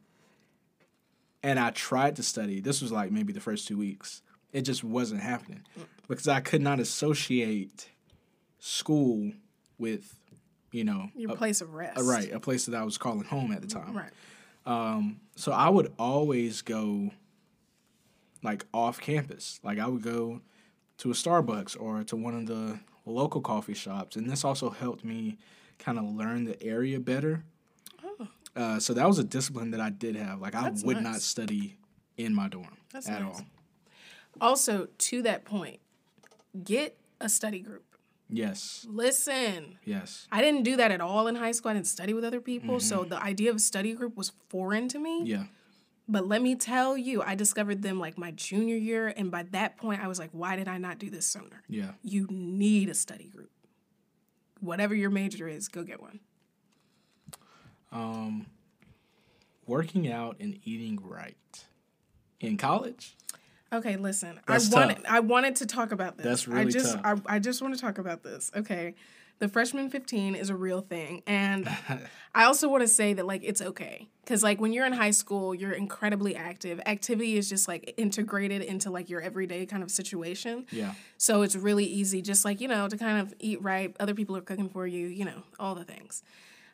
and 1.43 1.59
I 1.59 1.71
tried 1.71 2.15
to 2.15 2.23
study, 2.23 2.59
this 2.61 2.81
was 2.81 2.91
like 2.91 3.11
maybe 3.11 3.33
the 3.33 3.39
first 3.41 3.67
two 3.67 3.77
weeks, 3.77 4.21
it 4.53 4.61
just 4.61 4.83
wasn't 4.83 5.21
happening 5.21 5.63
because 6.07 6.27
I 6.27 6.39
could 6.39 6.61
not 6.61 6.79
associate 6.79 7.89
school 8.59 9.31
with, 9.77 10.15
you 10.71 10.83
know, 10.83 11.09
Your 11.15 11.31
a- 11.31 11.35
place 11.35 11.61
of 11.61 11.73
rest. 11.73 11.99
a- 11.99 12.03
right, 12.03 12.31
a 12.31 12.39
place 12.39 12.65
that 12.65 12.75
I 12.75 12.83
was 12.83 12.97
calling 12.97 13.23
home 13.25 13.51
at 13.51 13.61
the 13.61 13.67
time. 13.67 13.95
Right. 13.95 14.11
Um, 14.65 15.19
So 15.35 15.51
I 15.51 15.69
would 15.69 15.91
always 15.97 16.61
go 16.61 17.11
like 18.43 18.65
off 18.73 18.99
campus. 18.99 19.59
Like 19.63 19.79
I 19.79 19.87
would 19.87 20.01
go 20.03 20.41
to 20.99 21.09
a 21.11 21.13
Starbucks 21.13 21.79
or 21.79 22.03
to 22.03 22.15
one 22.15 22.35
of 22.35 22.45
the 22.47 22.79
local 23.05 23.41
coffee 23.41 23.73
shops. 23.73 24.15
And 24.15 24.29
this 24.29 24.43
also 24.43 24.69
helped 24.69 25.03
me 25.03 25.37
kind 25.79 25.97
of 25.97 26.05
learn 26.05 26.43
the 26.45 26.61
area 26.61 26.99
better. 26.99 27.43
Uh, 28.55 28.79
so 28.79 28.93
that 28.93 29.07
was 29.07 29.17
a 29.17 29.23
discipline 29.23 29.71
that 29.71 29.79
I 29.79 29.89
did 29.89 30.15
have. 30.15 30.41
Like 30.41 30.55
I 30.55 30.59
Oh. 30.59 30.63
That's 30.65 30.83
would 30.83 31.01
not 31.01 31.21
study 31.21 31.77
in 32.17 32.35
my 32.35 32.47
dorm 32.49 32.77
That's 32.91 33.07
at 33.07 33.21
nice. 33.21 33.35
all. 33.39 33.45
Also, 34.39 34.87
to 34.97 35.21
that 35.23 35.45
point, 35.45 35.79
get 36.63 36.97
a 37.19 37.29
study 37.29 37.59
group. 37.61 37.85
Yes. 38.31 38.85
Listen. 38.89 39.77
Yes. 39.83 40.27
I 40.31 40.41
didn't 40.41 40.63
do 40.63 40.77
that 40.77 40.91
at 40.91 41.01
all 41.01 41.27
in 41.27 41.35
high 41.35 41.51
school. 41.51 41.71
I 41.71 41.73
didn't 41.73 41.87
study 41.87 42.13
with 42.13 42.23
other 42.23 42.41
people. 42.41 42.79
So 42.79 43.03
the 43.03 43.21
idea 43.21 43.49
of 43.49 43.57
a 43.57 43.59
study 43.59 43.93
group 43.93 44.15
was 44.15 44.31
foreign 44.49 44.87
to 44.89 44.99
me. 44.99 45.23
Yeah. 45.25 45.43
But 46.07 46.27
let 46.27 46.41
me 46.41 46.55
tell 46.55 46.97
you, 46.97 47.21
I 47.21 47.35
discovered 47.35 47.81
them 47.81 47.99
like 47.99 48.17
my 48.17 48.31
junior 48.31 48.75
year. 48.75 49.13
And 49.15 49.29
by 49.31 49.43
that 49.51 49.77
point, 49.77 50.03
I 50.03 50.07
was 50.07 50.19
like, 50.19 50.29
why 50.31 50.55
did 50.55 50.67
I 50.67 50.77
not 50.77 50.97
do 50.97 51.09
this 51.09 51.25
sooner? 51.25 51.63
Yeah. 51.67 51.91
You 52.03 52.27
need 52.29 52.89
a 52.89 52.93
study 52.93 53.29
group. 53.29 53.51
Whatever 54.59 54.95
your 54.95 55.09
major 55.09 55.47
is, 55.47 55.67
go 55.67 55.83
get 55.83 56.01
one. 56.01 56.19
Um, 57.91 58.45
working 59.65 60.11
out 60.11 60.37
and 60.39 60.59
eating 60.63 60.99
right 61.01 61.65
in 62.39 62.57
college. 62.57 63.15
Okay, 63.73 63.95
listen. 63.95 64.39
That's 64.47 64.73
I 64.73 64.79
wanted 64.79 64.95
tough. 64.97 65.05
I 65.07 65.19
wanted 65.21 65.55
to 65.57 65.65
talk 65.65 65.91
about 65.91 66.17
this. 66.17 66.25
That's 66.25 66.47
I 66.47 66.59
really 66.59 66.71
just 66.71 66.95
tough. 66.95 67.21
I, 67.25 67.35
I 67.35 67.39
just 67.39 67.61
want 67.61 67.73
to 67.73 67.79
talk 67.79 67.97
about 67.97 68.23
this. 68.23 68.51
Okay. 68.55 68.95
The 69.39 69.47
freshman 69.47 69.89
15 69.89 70.35
is 70.35 70.51
a 70.51 70.55
real 70.55 70.81
thing. 70.81 71.23
And 71.25 71.67
I 72.35 72.43
also 72.43 72.69
want 72.69 72.81
to 72.81 72.87
say 72.87 73.13
that 73.13 73.25
like 73.25 73.41
it's 73.43 73.59
okay. 73.59 74.07
Cuz 74.27 74.43
like 74.43 74.61
when 74.61 74.71
you're 74.71 74.85
in 74.85 74.93
high 74.93 75.09
school, 75.09 75.55
you're 75.55 75.71
incredibly 75.71 76.35
active. 76.35 76.79
Activity 76.85 77.37
is 77.37 77.49
just 77.49 77.67
like 77.67 77.95
integrated 77.97 78.61
into 78.61 78.91
like 78.91 79.09
your 79.09 79.19
everyday 79.19 79.65
kind 79.65 79.81
of 79.81 79.89
situation. 79.89 80.67
Yeah. 80.69 80.93
So 81.17 81.41
it's 81.41 81.55
really 81.55 81.85
easy 81.85 82.21
just 82.21 82.45
like, 82.45 82.61
you 82.61 82.67
know, 82.67 82.87
to 82.87 82.97
kind 82.97 83.19
of 83.19 83.33
eat 83.39 83.63
right. 83.63 83.95
Other 83.99 84.13
people 84.13 84.37
are 84.37 84.41
cooking 84.41 84.69
for 84.69 84.85
you, 84.85 85.07
you 85.07 85.25
know, 85.25 85.41
all 85.59 85.73
the 85.73 85.85
things. 85.85 86.21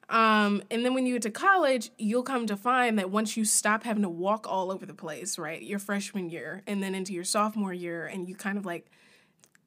Um, 0.10 0.64
and 0.72 0.86
then 0.86 0.94
when 0.94 1.06
you 1.06 1.16
get 1.16 1.24
to 1.24 1.32
college, 1.32 1.92
you'll 1.98 2.24
come 2.24 2.48
to 2.48 2.56
find 2.56 2.98
that 2.98 3.10
once 3.10 3.36
you 3.36 3.44
stop 3.44 3.84
having 3.84 4.04
to 4.04 4.10
walk 4.10 4.48
all 4.50 4.72
over 4.72 4.86
the 4.86 4.94
place, 4.94 5.38
right, 5.38 5.62
your 5.62 5.80
freshman 5.80 6.30
year 6.30 6.64
and 6.66 6.82
then 6.82 6.96
into 6.96 7.14
your 7.14 7.26
sophomore 7.26 7.74
year, 7.74 8.06
and 8.06 8.28
you 8.28 8.36
kind 8.36 8.58
of 8.58 8.66
like 8.66 8.90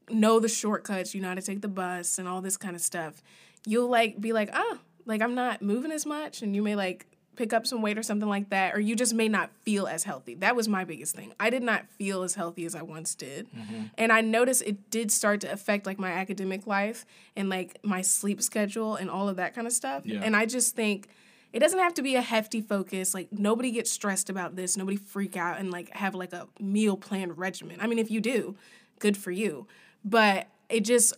know 0.08 0.40
the 0.40 0.48
shortcuts, 0.48 1.14
you 1.14 1.20
know 1.20 1.28
how 1.28 1.34
to 1.34 1.42
take 1.42 1.60
the 1.60 1.68
bus 1.68 2.18
and 2.18 2.26
all 2.26 2.40
this 2.40 2.56
kind 2.56 2.74
of 2.74 2.80
stuff, 2.80 3.22
you'll 3.66 3.90
like 3.90 4.20
be 4.20 4.32
like, 4.32 4.48
ah, 4.52 4.78
like 5.04 5.20
I'm 5.20 5.34
not 5.34 5.60
moving 5.60 5.92
as 5.92 6.06
much, 6.06 6.40
and 6.40 6.56
you 6.56 6.62
may 6.62 6.74
like 6.74 7.06
pick 7.40 7.54
up 7.54 7.66
some 7.66 7.80
weight 7.80 7.96
or 7.96 8.02
something 8.02 8.28
like 8.28 8.50
that, 8.50 8.74
or 8.74 8.80
you 8.80 8.94
just 8.94 9.14
may 9.14 9.26
not 9.26 9.50
feel 9.62 9.86
as 9.86 10.04
healthy. 10.04 10.34
That 10.34 10.54
was 10.54 10.68
my 10.68 10.84
biggest 10.84 11.16
thing. 11.16 11.32
I 11.40 11.48
did 11.48 11.62
not 11.62 11.88
feel 11.88 12.22
as 12.22 12.34
healthy 12.34 12.66
as 12.66 12.74
I 12.74 12.82
once 12.82 13.14
did. 13.14 13.50
Mm-hmm. 13.50 13.84
And 13.96 14.12
I 14.12 14.20
noticed 14.20 14.62
it 14.66 14.90
did 14.90 15.10
start 15.10 15.40
to 15.40 15.50
affect 15.50 15.86
like 15.86 15.98
my 15.98 16.10
academic 16.10 16.66
life 16.66 17.06
and 17.34 17.48
like 17.48 17.78
my 17.82 18.02
sleep 18.02 18.42
schedule 18.42 18.94
and 18.94 19.08
all 19.08 19.26
of 19.26 19.36
that 19.36 19.54
kind 19.54 19.66
of 19.66 19.72
stuff. 19.72 20.04
Yeah. 20.04 20.20
And 20.22 20.36
I 20.36 20.44
just 20.44 20.76
think 20.76 21.08
it 21.54 21.60
doesn't 21.60 21.78
have 21.78 21.94
to 21.94 22.02
be 22.02 22.14
a 22.14 22.20
hefty 22.20 22.60
focus. 22.60 23.14
Like 23.14 23.32
nobody 23.32 23.70
gets 23.70 23.90
stressed 23.90 24.28
about 24.28 24.54
this. 24.54 24.76
Nobody 24.76 24.98
freak 24.98 25.34
out 25.34 25.58
and 25.58 25.70
like 25.70 25.88
have 25.96 26.14
like 26.14 26.34
a 26.34 26.46
meal 26.60 26.98
plan 26.98 27.32
regimen. 27.32 27.78
I 27.80 27.86
mean, 27.86 27.98
if 27.98 28.10
you 28.10 28.20
do, 28.20 28.54
good 28.98 29.16
for 29.16 29.30
you. 29.30 29.66
But 30.04 30.46
it 30.68 30.84
just 30.84 31.14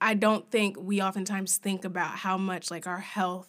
I 0.00 0.14
don't 0.14 0.48
think 0.50 0.76
we 0.78 1.02
oftentimes 1.02 1.56
think 1.56 1.84
about 1.84 2.16
how 2.18 2.36
much 2.36 2.70
like 2.70 2.86
our 2.86 2.98
health, 3.00 3.48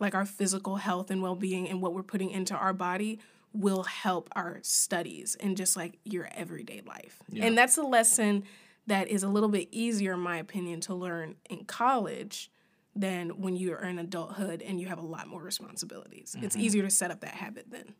like 0.00 0.14
our 0.14 0.24
physical 0.24 0.76
health 0.76 1.10
and 1.10 1.22
well-being 1.22 1.68
and 1.68 1.80
what 1.80 1.94
we're 1.94 2.02
putting 2.02 2.30
into 2.30 2.54
our 2.54 2.72
body 2.72 3.20
will 3.52 3.82
help 3.82 4.28
our 4.34 4.58
studies 4.62 5.36
and 5.40 5.56
just 5.56 5.76
like 5.76 5.98
your 6.04 6.28
everyday 6.34 6.80
life. 6.86 7.22
And 7.38 7.56
that's 7.56 7.76
a 7.76 7.82
lesson 7.82 8.44
that 8.86 9.08
is 9.08 9.22
a 9.22 9.28
little 9.28 9.48
bit 9.48 9.68
easier 9.70 10.14
in 10.14 10.20
my 10.20 10.38
opinion 10.38 10.80
to 10.82 10.94
learn 10.94 11.36
in 11.48 11.64
college 11.64 12.50
than 12.96 13.40
when 13.40 13.54
you 13.56 13.72
are 13.72 13.84
in 13.84 13.98
adulthood 13.98 14.62
and 14.62 14.80
you 14.80 14.88
have 14.88 14.98
a 14.98 15.04
lot 15.04 15.28
more 15.28 15.42
responsibilities. 15.42 16.34
It's 16.40 16.56
easier 16.56 16.82
to 16.82 16.90
set 16.90 17.10
up 17.10 17.20
that 17.20 17.34
habit 17.34 17.66
then. 17.70 17.94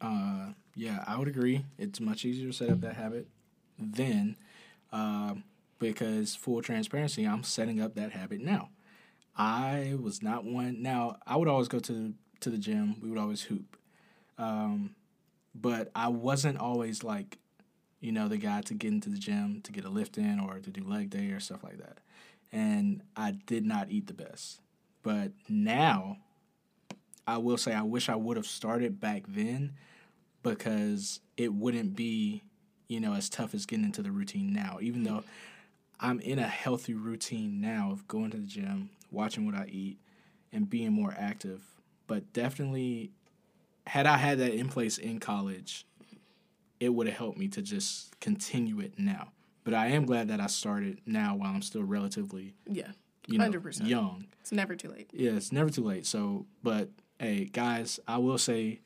Uh, 0.00 0.52
yeah, 0.74 1.04
I 1.06 1.18
would 1.18 1.28
agree. 1.28 1.64
It's 1.78 2.00
much 2.00 2.24
easier 2.24 2.48
to 2.48 2.52
set 2.52 2.70
up 2.70 2.80
that 2.80 2.96
habit 2.96 3.28
then, 3.78 4.36
um, 4.92 5.44
because 5.78 6.34
full 6.34 6.62
transparency, 6.62 7.24
I'm 7.24 7.42
setting 7.42 7.80
up 7.80 7.94
that 7.94 8.12
habit 8.12 8.40
now. 8.40 8.70
I 9.36 9.94
was 10.00 10.22
not 10.22 10.44
one. 10.44 10.82
Now 10.82 11.16
I 11.26 11.36
would 11.36 11.48
always 11.48 11.68
go 11.68 11.78
to 11.80 12.14
to 12.40 12.50
the 12.50 12.58
gym. 12.58 12.96
We 13.00 13.08
would 13.08 13.18
always 13.18 13.42
hoop, 13.42 13.76
um, 14.38 14.94
but 15.54 15.90
I 15.94 16.08
wasn't 16.08 16.58
always 16.58 17.04
like, 17.04 17.38
you 18.00 18.12
know, 18.12 18.28
the 18.28 18.36
guy 18.36 18.60
to 18.62 18.74
get 18.74 18.92
into 18.92 19.08
the 19.08 19.18
gym 19.18 19.60
to 19.62 19.72
get 19.72 19.84
a 19.84 19.88
lift 19.90 20.18
in 20.18 20.40
or 20.40 20.58
to 20.58 20.70
do 20.70 20.84
leg 20.84 21.10
day 21.10 21.30
or 21.30 21.40
stuff 21.40 21.62
like 21.62 21.78
that. 21.78 21.98
And 22.52 23.02
I 23.16 23.32
did 23.46 23.64
not 23.64 23.90
eat 23.90 24.06
the 24.06 24.14
best. 24.14 24.60
But 25.02 25.32
now, 25.48 26.18
I 27.26 27.38
will 27.38 27.56
say 27.56 27.72
I 27.72 27.82
wish 27.82 28.08
I 28.08 28.16
would 28.16 28.36
have 28.36 28.46
started 28.46 29.00
back 29.00 29.24
then 29.26 29.72
because 30.42 31.20
it 31.36 31.54
wouldn't 31.54 31.96
be, 31.96 32.42
you 32.88 33.00
know, 33.00 33.14
as 33.14 33.28
tough 33.28 33.54
as 33.54 33.66
getting 33.66 33.84
into 33.84 34.02
the 34.02 34.10
routine 34.10 34.52
now. 34.52 34.78
Even 34.80 35.04
though 35.04 35.24
I'm 36.00 36.20
in 36.20 36.38
a 36.38 36.46
healthy 36.46 36.94
routine 36.94 37.60
now 37.60 37.90
of 37.92 38.06
going 38.08 38.30
to 38.32 38.36
the 38.36 38.46
gym, 38.46 38.90
watching 39.12 39.46
what 39.46 39.54
I 39.54 39.66
eat, 39.66 39.98
and 40.52 40.68
being 40.68 40.92
more 40.92 41.14
active. 41.16 41.62
But 42.06 42.32
definitely, 42.32 43.12
had 43.86 44.06
I 44.06 44.16
had 44.16 44.38
that 44.38 44.52
in 44.54 44.68
place 44.68 44.98
in 44.98 45.20
college, 45.20 45.86
it 46.80 46.90
would 46.90 47.06
have 47.06 47.16
helped 47.16 47.38
me 47.38 47.48
to 47.48 47.62
just 47.62 48.18
continue 48.20 48.80
it 48.80 48.94
now. 48.98 49.28
But 49.64 49.74
I 49.74 49.86
am 49.88 50.04
glad 50.06 50.28
that 50.28 50.40
I 50.40 50.46
started 50.48 51.00
now 51.06 51.36
while 51.36 51.54
I'm 51.54 51.62
still 51.62 51.84
relatively, 51.84 52.54
Yeah. 52.68 52.90
you 53.28 53.38
know, 53.38 53.44
100%. 53.48 53.86
young. 53.86 54.26
It's 54.40 54.50
never 54.50 54.74
too 54.74 54.88
late. 54.88 55.08
Yeah, 55.12 55.32
it's 55.32 55.52
never 55.52 55.70
too 55.70 55.84
late. 55.84 56.04
So, 56.04 56.46
but 56.64 56.90
hey, 57.20 57.44
guys, 57.44 58.00
I 58.08 58.18
will 58.18 58.38
say, 58.38 58.80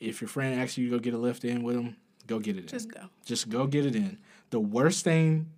if 0.00 0.20
your 0.20 0.28
friend 0.28 0.60
asks 0.60 0.78
you 0.78 0.88
to 0.88 0.96
go 0.96 1.00
get 1.00 1.14
a 1.14 1.18
lift 1.18 1.44
in 1.44 1.64
with 1.64 1.74
them, 1.74 1.96
go 2.28 2.38
get 2.38 2.56
it 2.56 2.60
in. 2.60 2.66
Just 2.68 2.88
go. 2.92 3.08
Just 3.24 3.48
go 3.48 3.66
get 3.66 3.84
it 3.84 3.96
in. 3.96 4.18
The 4.50 4.60
worst 4.60 5.02
thing 5.02 5.50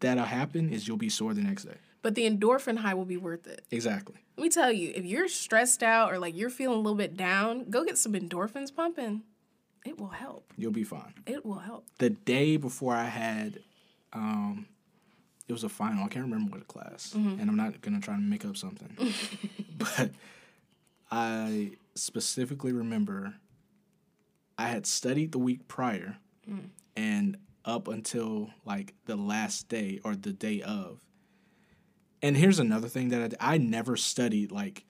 that'll 0.00 0.24
happen 0.24 0.68
is 0.68 0.88
you'll 0.88 0.96
be 0.96 1.08
sore 1.08 1.32
the 1.34 1.42
next 1.42 1.64
day. 1.64 1.76
But 2.06 2.14
the 2.14 2.30
endorphin 2.30 2.76
high 2.76 2.94
will 2.94 3.04
be 3.04 3.16
worth 3.16 3.48
it. 3.48 3.64
Exactly. 3.72 4.14
Let 4.36 4.44
me 4.44 4.48
tell 4.48 4.70
you, 4.70 4.92
if 4.94 5.04
you're 5.04 5.26
stressed 5.26 5.82
out 5.82 6.12
or 6.12 6.20
like 6.20 6.36
you're 6.36 6.50
feeling 6.50 6.76
a 6.78 6.80
little 6.80 6.94
bit 6.94 7.16
down, 7.16 7.68
go 7.68 7.84
get 7.84 7.98
some 7.98 8.12
endorphins 8.12 8.72
pumping. 8.72 9.22
It 9.84 9.98
will 9.98 10.10
help. 10.10 10.52
You'll 10.56 10.70
be 10.70 10.84
fine. 10.84 11.14
It 11.26 11.44
will 11.44 11.58
help. 11.58 11.84
The 11.98 12.10
day 12.10 12.58
before 12.58 12.94
I 12.94 13.06
had, 13.06 13.58
um, 14.12 14.68
it 15.48 15.52
was 15.52 15.64
a 15.64 15.68
final. 15.68 16.04
I 16.04 16.06
can't 16.06 16.24
remember 16.24 16.52
what 16.58 16.68
class, 16.68 17.12
and 17.12 17.40
I'm 17.40 17.56
not 17.56 17.80
gonna 17.80 17.98
try 17.98 18.14
to 18.14 18.20
make 18.20 18.44
up 18.44 18.56
something, 18.56 19.12
but 19.76 20.10
I 21.10 21.72
specifically 21.96 22.72
remember 22.72 23.34
I 24.56 24.68
had 24.68 24.86
studied 24.86 25.32
the 25.32 25.38
week 25.38 25.66
prior, 25.66 26.18
and 26.96 27.36
up 27.64 27.88
until 27.88 28.50
like 28.64 28.94
the 29.06 29.16
last 29.16 29.68
day 29.68 29.98
or 30.04 30.14
the 30.14 30.32
day 30.32 30.62
of, 30.62 31.00
and 32.22 32.36
here's 32.36 32.58
another 32.58 32.88
thing 32.88 33.10
that 33.10 33.34
I, 33.40 33.54
I 33.54 33.58
never 33.58 33.96
studied 33.96 34.52
like 34.52 34.84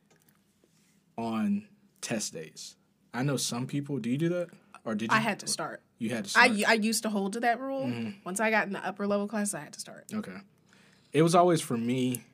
on 1.16 1.66
test 2.00 2.32
days. 2.32 2.76
I 3.12 3.22
know 3.22 3.36
some 3.36 3.66
people. 3.66 3.98
Do 3.98 4.10
you 4.10 4.18
do 4.18 4.28
that, 4.30 4.48
or 4.84 4.94
did 4.94 5.10
you? 5.10 5.16
I 5.16 5.20
had 5.20 5.40
to 5.40 5.46
start. 5.46 5.82
You 5.98 6.10
had 6.10 6.24
to. 6.24 6.30
Start? 6.30 6.50
I, 6.50 6.64
I 6.68 6.74
used 6.74 7.02
to 7.04 7.08
hold 7.08 7.32
to 7.34 7.40
that 7.40 7.60
rule. 7.60 7.86
Mm-hmm. 7.86 8.10
Once 8.24 8.40
I 8.40 8.50
got 8.50 8.66
in 8.66 8.72
the 8.72 8.86
upper 8.86 9.06
level 9.06 9.26
class, 9.26 9.54
I 9.54 9.60
had 9.60 9.72
to 9.72 9.80
start. 9.80 10.04
Okay. 10.12 10.36
It 11.12 11.22
was 11.22 11.34
always 11.34 11.60
for 11.60 11.76
me, 11.76 12.24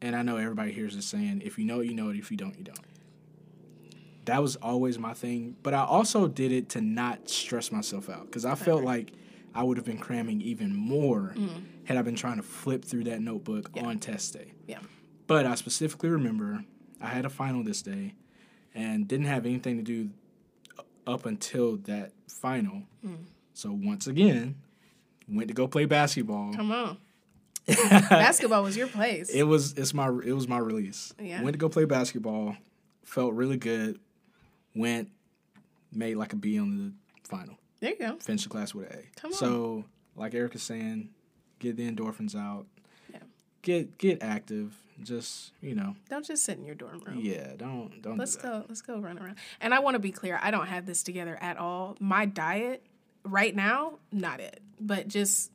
and 0.00 0.14
I 0.14 0.22
know 0.22 0.36
everybody 0.36 0.72
hears 0.72 0.94
this 0.94 1.06
saying, 1.06 1.42
if 1.44 1.58
you 1.58 1.64
know 1.64 1.80
it, 1.80 1.86
you 1.86 1.94
know 1.94 2.10
it. 2.10 2.16
If 2.16 2.30
you 2.30 2.36
don't, 2.36 2.56
you 2.56 2.64
don't. 2.64 2.78
That 4.26 4.42
was 4.42 4.56
always 4.56 4.98
my 4.98 5.14
thing. 5.14 5.56
But 5.62 5.74
I 5.74 5.84
also 5.84 6.28
did 6.28 6.52
it 6.52 6.68
to 6.70 6.80
not 6.80 7.28
stress 7.28 7.72
myself 7.72 8.08
out 8.08 8.26
because 8.26 8.44
I 8.44 8.54
felt 8.54 8.84
like 8.84 9.12
I 9.54 9.62
would 9.62 9.76
have 9.78 9.86
been 9.86 9.98
cramming 9.98 10.40
even 10.42 10.76
more 10.76 11.32
mm-hmm. 11.34 11.64
Had 11.88 11.96
I 11.96 12.02
been 12.02 12.16
trying 12.16 12.36
to 12.36 12.42
flip 12.42 12.84
through 12.84 13.04
that 13.04 13.22
notebook 13.22 13.70
on 13.82 13.98
test 13.98 14.34
day. 14.34 14.52
Yeah. 14.66 14.80
But 15.26 15.46
I 15.46 15.54
specifically 15.54 16.10
remember 16.10 16.62
I 17.00 17.06
had 17.06 17.24
a 17.24 17.30
final 17.30 17.64
this 17.64 17.80
day 17.80 18.12
and 18.74 19.08
didn't 19.08 19.24
have 19.24 19.46
anything 19.46 19.78
to 19.78 19.82
do 19.82 20.10
up 21.06 21.24
until 21.24 21.78
that 21.84 22.12
final. 22.26 22.82
Mm. 23.02 23.24
So 23.54 23.72
once 23.72 24.06
again, 24.06 24.56
went 25.26 25.48
to 25.48 25.54
go 25.54 25.66
play 25.66 25.86
basketball. 25.86 26.52
Come 26.52 26.72
on. 26.72 26.98
Basketball 27.66 28.62
was 28.62 28.76
your 28.76 28.88
place. 28.88 29.30
It 29.30 29.44
was 29.44 29.72
it's 29.72 29.94
my 29.94 30.08
it 30.08 30.32
was 30.32 30.46
my 30.46 30.58
release. 30.58 31.14
Yeah. 31.18 31.42
Went 31.42 31.54
to 31.54 31.58
go 31.58 31.70
play 31.70 31.86
basketball, 31.86 32.54
felt 33.02 33.32
really 33.32 33.56
good. 33.56 33.98
Went, 34.74 35.10
made 35.90 36.16
like 36.16 36.34
a 36.34 36.36
B 36.36 36.58
on 36.58 36.76
the 36.76 37.28
final. 37.28 37.56
there 37.80 37.92
you 37.92 37.98
go. 37.98 38.16
Finished 38.20 38.44
the 38.44 38.50
class 38.50 38.74
with 38.74 38.90
an 38.90 38.98
A. 38.98 39.20
Come 39.20 39.32
on. 39.32 39.38
So 39.38 39.84
like 40.16 40.34
Erika's 40.34 40.62
saying, 40.62 41.08
get 41.58 41.76
the 41.76 41.90
endorphins 41.90 42.34
out. 42.34 42.66
Yeah. 43.12 43.18
Get 43.62 43.98
get 43.98 44.22
active. 44.22 44.74
Just 45.02 45.52
you 45.62 45.76
know, 45.76 45.94
Don't 46.10 46.26
just 46.26 46.42
sit 46.44 46.58
in 46.58 46.64
your 46.64 46.74
dorm 46.74 47.00
room. 47.06 47.20
yeah. 47.20 47.52
Don't 47.56 48.02
don't. 48.02 48.18
Let's 48.18 48.34
do 48.34 48.42
go. 48.42 48.64
Let's 48.68 48.82
go 48.82 48.98
run 48.98 49.16
around. 49.18 49.36
And 49.60 49.72
I 49.72 49.78
want 49.78 49.94
to 49.94 50.00
be 50.00 50.10
clear. 50.10 50.40
I 50.42 50.50
don't 50.50 50.66
have 50.66 50.86
this 50.86 51.02
together 51.04 51.38
at 51.40 51.56
all. 51.56 51.96
My 52.00 52.26
diet 52.26 52.84
right 53.24 53.54
now, 53.54 53.98
not 54.10 54.40
it. 54.40 54.60
But 54.80 55.06
just 55.06 55.52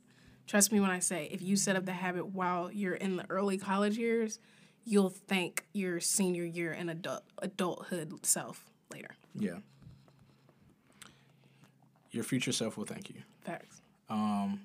trust 0.47 0.71
me 0.71 0.79
when 0.79 0.91
I 0.91 0.99
say, 0.99 1.27
if 1.29 1.41
you 1.41 1.57
set 1.57 1.75
up 1.75 1.85
the 1.85 1.91
habit 1.91 2.27
while 2.27 2.71
you're 2.71 2.95
in 2.95 3.17
the 3.17 3.25
early 3.29 3.57
college 3.57 3.97
years, 3.97 4.39
you'll 4.85 5.09
thank 5.09 5.65
your 5.73 5.99
senior 5.99 6.45
year 6.45 6.71
and 6.71 6.89
adult 6.89 7.23
adulthood 7.39 8.25
self 8.25 8.63
later. 8.93 9.09
Yeah. 9.35 9.57
Your 12.11 12.23
future 12.23 12.51
self 12.51 12.77
will 12.77 12.85
thank 12.85 13.09
you. 13.09 13.15
Facts. 13.43 13.81
Um, 14.09 14.61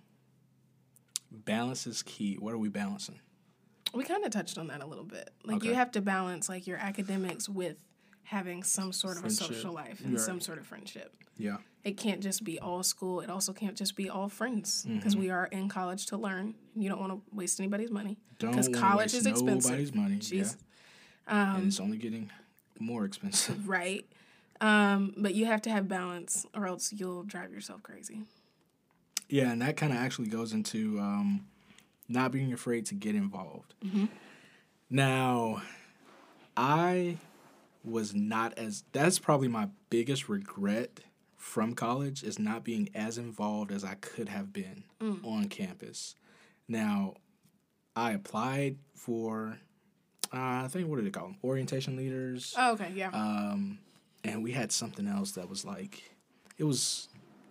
Balance 1.30 1.87
is 1.87 2.02
key. 2.02 2.37
What 2.38 2.54
are 2.54 2.58
we 2.58 2.68
balancing? 2.68 3.20
We 3.94 4.04
kind 4.04 4.25
of 4.25 4.30
touched 4.30 4.58
on 4.58 4.66
that 4.68 4.82
a 4.82 4.87
little 4.87 5.04
bit. 5.04 5.30
Like 5.44 5.64
you 5.64 5.75
have 5.75 5.90
to 5.92 6.00
balance 6.00 6.49
like 6.49 6.66
your 6.66 6.78
academics 6.78 7.49
with 7.49 7.76
having 8.25 8.62
some 8.62 8.92
sort 8.92 9.14
of 9.16 9.20
Friendship. 9.23 9.50
a 9.50 9.54
social 9.54 9.73
life 9.73 10.00
and 10.04 10.12
Right. 10.14 10.20
some 10.20 10.40
sort 10.40 10.58
of 10.58 10.66
friendship. 10.66 11.14
Yeah. 11.38 11.58
It 11.85 11.97
can't 11.97 12.20
just 12.23 12.44
be 12.44 12.58
all 12.58 12.82
school. 12.82 13.20
It 13.20 13.30
also 13.30 13.52
can't 13.54 13.76
just 13.76 13.97
be 13.97 14.11
all 14.11 14.28
friends 14.28 14.85
because 14.87 15.14
Mm-hmm. 15.14 15.23
we 15.23 15.30
are 15.30 15.47
in 15.47 15.68
college 15.70 16.06
to 16.06 16.18
learn. 16.18 16.54
You 16.76 16.90
don't 16.90 17.00
want 17.00 17.12
to 17.12 17.23
waste 17.35 17.58
anybody's 17.61 17.90
money 17.90 18.18
Don't 18.38 18.50
because 18.50 18.68
college 18.68 19.12
waste 19.12 19.14
is 19.14 19.26
expensive, 19.26 19.70
Nobody's 19.70 19.94
money. 19.94 20.16
Jeez. 20.16 20.56
Yeah. 21.26 21.56
and 21.56 21.66
it's 21.68 21.80
only 21.80 21.97
getting 21.97 22.30
more 22.78 23.04
expensive. 23.06 23.66
right? 23.76 24.04
Um, 24.61 25.14
but 25.16 25.35
you 25.35 25.47
have 25.47 25.62
to 25.62 25.70
have 25.70 25.87
balance, 25.88 26.44
or 26.54 26.66
else 26.66 26.92
you'll 26.92 27.23
drive 27.23 27.52
yourself 27.52 27.82
crazy. 27.82 28.23
Yeah, 29.28 29.50
and 29.50 29.61
that 29.62 29.76
kind 29.76 29.92
of 29.92 29.99
actually 29.99 30.28
goes 30.28 30.52
into 30.52 30.99
um, 30.99 31.47
not 32.08 32.32
being 32.32 32.52
afraid 32.52 32.87
to 32.87 32.94
get 32.94 33.14
involved. 33.14 33.75
Now, 34.90 35.62
I 36.56 37.18
was 37.84 38.14
not 38.14 38.58
as 38.58 38.84
that's 38.93 39.19
probably 39.19 39.49
my 39.49 39.69
biggest 39.91 40.28
regret 40.28 41.00
from 41.36 41.75
college 41.75 42.23
is 42.25 42.38
not 42.38 42.64
being 42.64 42.88
as 42.95 43.17
involved 43.19 43.71
as 43.71 43.84
I 43.84 43.95
could 43.95 44.28
have 44.28 44.52
been 44.52 44.84
on 45.25 45.49
campus. 45.49 46.14
Now, 46.67 47.14
I 47.95 48.12
applied 48.12 48.78
for 48.95 49.58
uh, 50.32 50.64
I 50.64 50.69
think 50.69 50.88
what 50.88 50.97
do 50.97 51.02
they 51.02 51.10
call 51.10 51.25
them? 51.28 51.36
Orientation 51.43 51.97
leaders. 51.97 52.54
Oh, 52.58 52.73
okay, 52.73 52.93
yeah. 52.95 53.08
Um, 53.10 53.78
and 54.25 54.43
we 54.43 54.52
had 54.52 54.73
something 54.73 55.06
else 55.06 55.32
that 55.32 55.49
was 55.49 55.64
like, 55.64 56.02
it 56.58 56.64
was, 56.64 57.08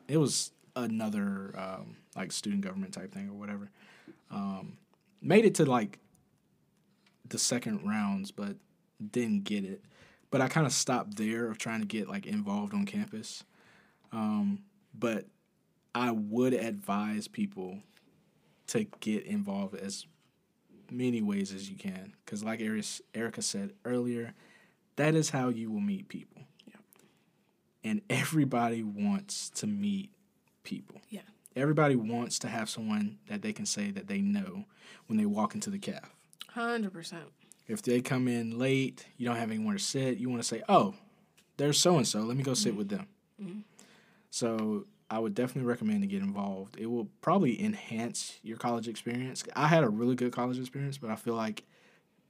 it 0.08 0.18
was 0.18 0.52
another 0.84 1.54
um, 1.58 1.98
like 2.16 2.32
student 2.32 2.62
government 2.64 2.94
type 2.94 3.14
thing 3.14 3.30
or 3.30 3.34
whatever. 3.34 3.70
Um, 4.32 4.78
made 5.22 5.46
it 5.46 5.56
to 5.56 5.66
like 5.66 6.00
the 7.28 7.38
second 7.38 7.88
rounds, 7.88 8.32
but 8.32 8.56
didn't 9.12 9.44
get 9.44 9.64
it. 9.64 9.84
But 10.30 10.42
I 10.42 10.48
kind 10.48 10.66
of 10.66 10.74
stopped 10.74 11.18
there 11.18 11.50
of 11.50 11.58
trying 11.58 11.82
to 11.82 11.88
get 11.88 12.08
like 12.08 12.26
involved 12.26 12.74
on 12.74 12.86
campus. 12.86 13.44
Um, 14.12 14.64
but 14.98 15.26
I 15.96 16.12
would 16.12 16.54
advise 16.54 17.28
people 17.28 17.80
to 18.68 18.86
get 19.00 19.26
involved 19.26 19.76
as 19.76 20.06
many 20.92 21.22
ways 21.22 21.54
as 21.54 21.70
you 21.70 21.76
can, 21.76 22.14
because 22.26 22.44
like 22.44 22.62
Erika 22.62 23.42
said 23.42 23.74
earlier, 23.86 24.34
that 24.96 25.16
is 25.16 25.30
how 25.30 25.50
you 25.50 25.72
will 25.72 25.82
meet 25.82 26.08
people. 26.08 26.44
And 27.84 28.02
everybody 28.10 28.84
wants 28.84 29.50
to 29.52 29.68
meet 29.68 30.12
people. 30.68 31.02
yeah. 31.10 31.22
Everybody 31.56 31.96
wants 31.96 32.38
to 32.40 32.48
have 32.50 32.70
someone 32.70 33.18
that 33.30 33.42
they 33.42 33.52
can 33.52 33.66
say 33.66 33.90
that 33.90 34.08
they 34.08 34.20
know 34.20 34.66
when 35.08 35.18
they 35.18 35.26
walk 35.26 35.56
into 35.56 35.72
the 35.72 35.80
calf. 35.80 36.14
Hundred 36.50 36.94
percent. 36.94 37.24
If 37.68 37.82
they 37.82 38.00
come 38.02 38.28
in 38.28 38.60
late, 38.60 39.08
you 39.18 39.26
don't 39.26 39.38
have 39.38 39.50
anywhere 39.50 39.74
to 39.78 39.84
sit, 39.84 40.18
you 40.18 40.30
want 40.30 40.42
to 40.42 40.48
say, 40.48 40.62
oh, 40.70 40.94
there's 41.58 41.80
so 41.80 41.98
and 41.98 42.08
so, 42.08 42.20
let 42.20 42.38
me 42.38 42.44
go 42.44 42.54
sit 42.54 42.70
mm-hmm. 42.70 42.78
with 42.78 42.90
them. 42.90 43.08
Mm-hmm. 43.42 43.60
So 44.30 44.86
I 45.10 45.20
would 45.20 45.34
definitely 45.34 45.68
recommend 45.68 46.02
to 46.02 46.08
get 46.08 46.22
involved. 46.22 46.78
It 46.78 46.88
will 46.88 47.08
probably 47.22 47.62
enhance 47.64 48.38
your 48.44 48.58
college 48.58 48.88
experience. 48.88 49.44
I 49.56 49.68
had 49.68 49.84
a 49.84 49.90
really 49.90 50.16
good 50.16 50.32
college 50.32 50.60
experience, 50.60 50.98
but 50.98 51.10
I 51.10 51.16
feel 51.16 51.36
like 51.36 51.64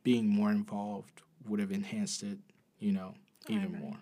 being 0.03 0.27
more 0.27 0.51
involved 0.51 1.21
would 1.45 1.59
have 1.59 1.71
enhanced 1.71 2.23
it, 2.23 2.37
you 2.79 2.91
know, 2.93 3.13
even 3.49 3.77
more. 3.79 3.97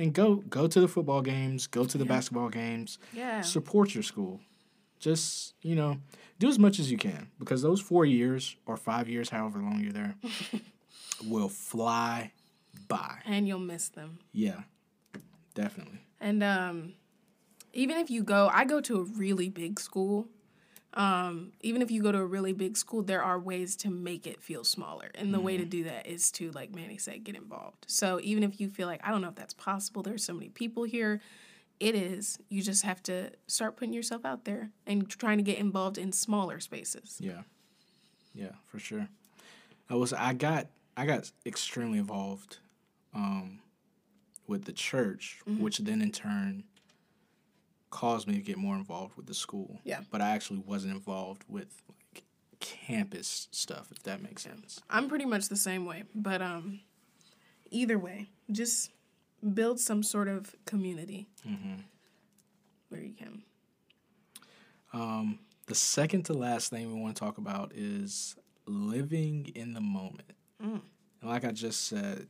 And 0.00 0.14
go 0.14 0.36
go 0.36 0.66
to 0.66 0.80
the 0.80 0.88
football 0.88 1.20
games, 1.22 1.66
go 1.66 1.84
to 1.84 1.98
the 1.98 2.04
basketball 2.06 2.48
games, 2.48 2.98
Yeah. 3.12 3.42
support 3.42 3.94
your 3.94 4.02
school. 4.02 4.40
Just, 4.98 5.54
you 5.62 5.74
know, 5.76 5.98
do 6.38 6.48
as 6.48 6.58
much 6.58 6.78
as 6.78 6.90
you 6.90 6.98
can 6.98 7.28
because 7.38 7.60
those 7.62 7.80
4 7.80 8.04
years 8.06 8.56
or 8.66 8.76
5 8.76 9.08
years 9.08 9.28
however 9.30 9.58
long 9.60 9.80
you're 9.80 9.92
there 9.92 10.14
will 11.26 11.48
fly 11.50 12.32
by. 12.88 13.18
and 13.26 13.46
you'll 13.46 13.58
miss 13.74 13.88
them. 13.88 14.18
Yeah. 14.32 14.60
Definitely. 15.54 16.00
And 16.20 16.42
um, 16.42 16.94
even 17.72 17.96
if 17.98 18.10
you 18.10 18.22
go, 18.22 18.48
I 18.52 18.64
go 18.64 18.80
to 18.80 19.00
a 19.00 19.02
really 19.04 19.48
big 19.50 19.78
school. 19.80 20.28
Um, 20.94 21.52
even 21.60 21.82
if 21.82 21.90
you 21.90 22.02
go 22.02 22.10
to 22.10 22.18
a 22.18 22.26
really 22.26 22.52
big 22.52 22.76
school, 22.76 23.02
there 23.02 23.22
are 23.22 23.38
ways 23.38 23.76
to 23.76 23.90
make 23.90 24.26
it 24.26 24.42
feel 24.42 24.64
smaller. 24.64 25.10
And 25.14 25.32
the 25.32 25.40
way 25.40 25.56
to 25.56 25.64
do 25.64 25.84
that 25.84 26.06
is 26.06 26.32
to, 26.32 26.50
like 26.50 26.74
Manny 26.74 26.98
said, 26.98 27.22
get 27.22 27.36
involved. 27.36 27.84
So 27.86 28.18
even 28.22 28.42
if 28.42 28.60
you 28.60 28.68
feel 28.68 28.88
like, 28.88 29.00
I 29.04 29.10
don't 29.10 29.22
know 29.22 29.28
if 29.28 29.36
that's 29.36 29.54
possible, 29.54 30.02
there's 30.02 30.24
so 30.24 30.32
many 30.32 30.48
people 30.48 30.82
here, 30.82 31.20
it 31.78 31.94
is. 31.94 32.38
You 32.48 32.60
just 32.60 32.84
have 32.84 33.02
to 33.04 33.30
start 33.46 33.76
putting 33.76 33.94
yourself 33.94 34.24
out 34.24 34.44
there 34.44 34.70
and 34.86 35.08
trying 35.08 35.38
to 35.38 35.44
get 35.44 35.58
involved 35.58 35.96
in 35.96 36.12
smaller 36.12 36.58
spaces. 36.58 37.18
Yeah. 37.20 37.42
Yeah, 38.34 38.52
for 38.66 38.78
sure. 38.78 39.08
I 39.88 39.94
was 39.94 40.12
I 40.12 40.34
got 40.34 40.68
I 40.96 41.06
got 41.06 41.30
extremely 41.46 41.98
involved 41.98 42.58
um 43.14 43.60
with 44.46 44.64
the 44.64 44.72
church, 44.72 45.40
which 45.46 45.78
then 45.78 46.02
in 46.02 46.10
turn 46.12 46.64
caused 47.90 48.26
me 48.28 48.34
to 48.34 48.40
get 48.40 48.56
more 48.56 48.76
involved 48.76 49.16
with 49.16 49.26
the 49.26 49.34
school. 49.34 49.80
Yeah. 49.84 50.00
But 50.10 50.20
I 50.20 50.30
actually 50.30 50.60
wasn't 50.60 50.94
involved 50.94 51.44
with 51.48 51.82
like 51.88 52.24
campus 52.60 53.48
stuff, 53.50 53.88
if 53.90 54.02
that 54.04 54.22
makes 54.22 54.42
sense. 54.42 54.80
I'm 54.88 55.08
pretty 55.08 55.24
much 55.26 55.48
the 55.48 55.56
same 55.56 55.86
way, 55.86 56.04
but 56.14 56.40
um, 56.40 56.80
either 57.70 57.98
way, 57.98 58.28
just 58.50 58.90
build 59.54 59.80
some 59.80 60.02
sort 60.02 60.28
of 60.28 60.54
community 60.66 61.28
where 62.88 63.00
you 63.00 63.14
can. 63.14 63.42
Um, 64.92 65.38
the 65.66 65.74
second 65.74 66.24
to 66.24 66.32
last 66.32 66.70
thing 66.70 66.92
we 66.92 67.00
want 67.00 67.16
to 67.16 67.20
talk 67.20 67.38
about 67.38 67.72
is 67.74 68.36
living 68.66 69.50
in 69.54 69.72
the 69.72 69.80
moment. 69.80 70.32
And 71.20 71.30
like 71.30 71.44
I 71.44 71.52
just 71.52 71.86
said, 71.86 72.26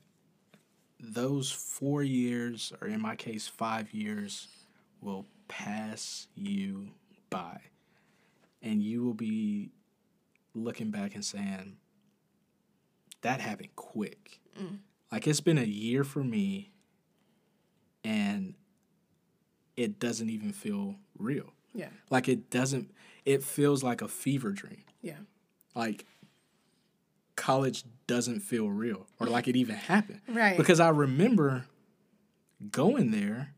those 1.00 1.50
four 1.50 2.02
years, 2.02 2.72
or 2.80 2.88
in 2.88 3.00
my 3.00 3.16
case, 3.16 3.48
five 3.48 3.92
years, 3.92 4.48
will 5.00 5.24
pass 5.50 6.28
you 6.34 6.90
by. 7.28 7.60
And 8.62 8.82
you 8.82 9.02
will 9.04 9.14
be 9.14 9.70
looking 10.54 10.90
back 10.90 11.14
and 11.14 11.24
saying, 11.24 11.76
that 13.22 13.40
happened 13.40 13.74
quick. 13.76 14.40
Mm. 14.58 14.78
Like 15.12 15.26
it's 15.26 15.40
been 15.40 15.58
a 15.58 15.64
year 15.64 16.04
for 16.04 16.22
me, 16.22 16.70
and 18.04 18.54
it 19.76 19.98
doesn't 19.98 20.30
even 20.30 20.52
feel 20.52 20.96
real. 21.18 21.52
Yeah, 21.74 21.88
Like 22.10 22.28
it 22.28 22.50
doesn't, 22.50 22.90
it 23.24 23.42
feels 23.42 23.82
like 23.82 24.02
a 24.02 24.08
fever 24.08 24.50
dream. 24.50 24.82
yeah, 25.02 25.18
Like 25.74 26.04
college 27.36 27.84
doesn't 28.06 28.40
feel 28.40 28.68
real 28.68 29.06
or 29.18 29.26
like 29.26 29.46
it 29.48 29.56
even 29.56 29.74
happened. 29.76 30.20
Right. 30.28 30.56
Because 30.56 30.80
I 30.80 30.88
remember 30.88 31.64
going 32.70 33.10
there 33.12 33.54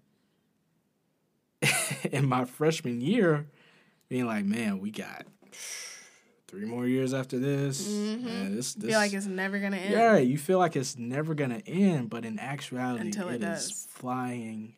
in 2.12 2.28
my 2.28 2.44
freshman 2.44 3.00
year 3.00 3.46
being 4.08 4.26
like, 4.26 4.44
man, 4.44 4.78
we 4.80 4.90
got 4.90 5.26
three 6.48 6.66
more 6.66 6.86
years 6.86 7.14
after 7.14 7.38
this. 7.38 7.88
Man, 7.88 8.54
this, 8.54 8.74
this 8.74 8.90
feel 8.90 8.98
like 8.98 9.12
it's 9.12 9.26
never 9.26 9.58
gonna 9.58 9.76
end. 9.76 9.92
yeah, 9.92 10.16
you 10.18 10.36
feel 10.38 10.58
like 10.58 10.76
it's 10.76 10.98
never 10.98 11.34
gonna 11.34 11.62
end, 11.66 12.10
but 12.10 12.24
in 12.24 12.38
actuality, 12.38 13.06
Until 13.06 13.28
it 13.28 13.36
it 13.36 13.42
is 13.44 13.68
does. 13.68 13.86
flying 13.90 14.74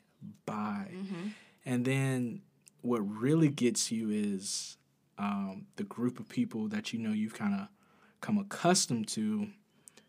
by. 0.46 0.88
Mm-hmm. 0.92 1.28
And 1.66 1.84
then 1.84 2.42
what 2.82 2.98
really 2.98 3.48
gets 3.48 3.90
you 3.90 4.10
is 4.10 4.76
um, 5.18 5.66
the 5.76 5.84
group 5.84 6.20
of 6.20 6.28
people 6.28 6.68
that 6.68 6.92
you 6.92 6.98
know 6.98 7.12
you've 7.12 7.34
kind 7.34 7.54
of 7.54 7.68
come 8.20 8.38
accustomed 8.38 9.08
to. 9.08 9.48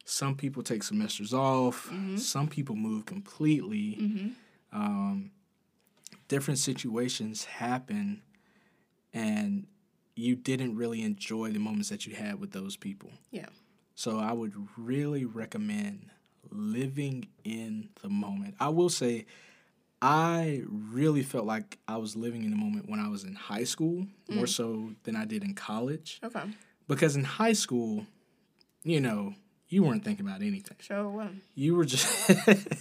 Some 0.07 0.35
people 0.35 0.61
take 0.61 0.83
semesters 0.83 1.33
off. 1.33 1.87
Mm-hmm. 1.87 2.17
Some 2.17 2.47
people 2.47 2.75
move 2.75 3.05
completely. 3.05 4.33
Um, 4.71 5.31
different 6.27 6.59
situations 6.59 7.45
happen, 7.45 8.21
and 9.13 9.67
you 10.15 10.35
didn't 10.35 10.75
really 10.75 11.03
enjoy 11.03 11.51
the 11.51 11.59
moments 11.59 11.89
that 11.89 12.05
you 12.05 12.15
had 12.15 12.39
with 12.39 12.51
those 12.51 12.77
people. 12.77 13.11
Yeah. 13.31 13.47
So 13.95 14.19
I 14.19 14.33
would 14.33 14.53
really 14.77 15.25
recommend 15.25 16.09
living 16.51 17.27
in 17.43 17.89
the 18.01 18.09
moment. 18.09 18.55
I 18.59 18.69
will 18.69 18.89
say, 18.89 19.25
I 20.01 20.61
really 20.69 21.23
felt 21.23 21.45
like 21.45 21.79
I 21.87 21.97
was 21.97 22.15
living 22.15 22.43
in 22.43 22.51
the 22.51 22.57
moment 22.57 22.89
when 22.89 22.99
I 22.99 23.07
was 23.07 23.23
in 23.23 23.35
high 23.35 23.63
school, 23.63 24.05
more 24.29 24.45
mm. 24.45 24.49
so 24.49 24.91
than 25.03 25.15
I 25.15 25.25
did 25.25 25.43
in 25.43 25.55
college. 25.55 26.19
Okay. 26.23 26.43
Because 26.87 27.15
in 27.15 27.23
high 27.23 27.53
school, 27.53 28.05
you 28.83 28.99
know, 28.99 29.33
you 29.67 29.83
weren't 29.83 30.03
thinking 30.03 30.25
about 30.25 30.41
anything. 30.41 30.77
Show 30.79 31.09
one. 31.09 31.41
You 31.55 31.75
were 31.75 31.85
just, 31.85 32.31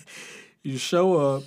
you 0.62 0.76
show 0.76 1.16
up, 1.16 1.44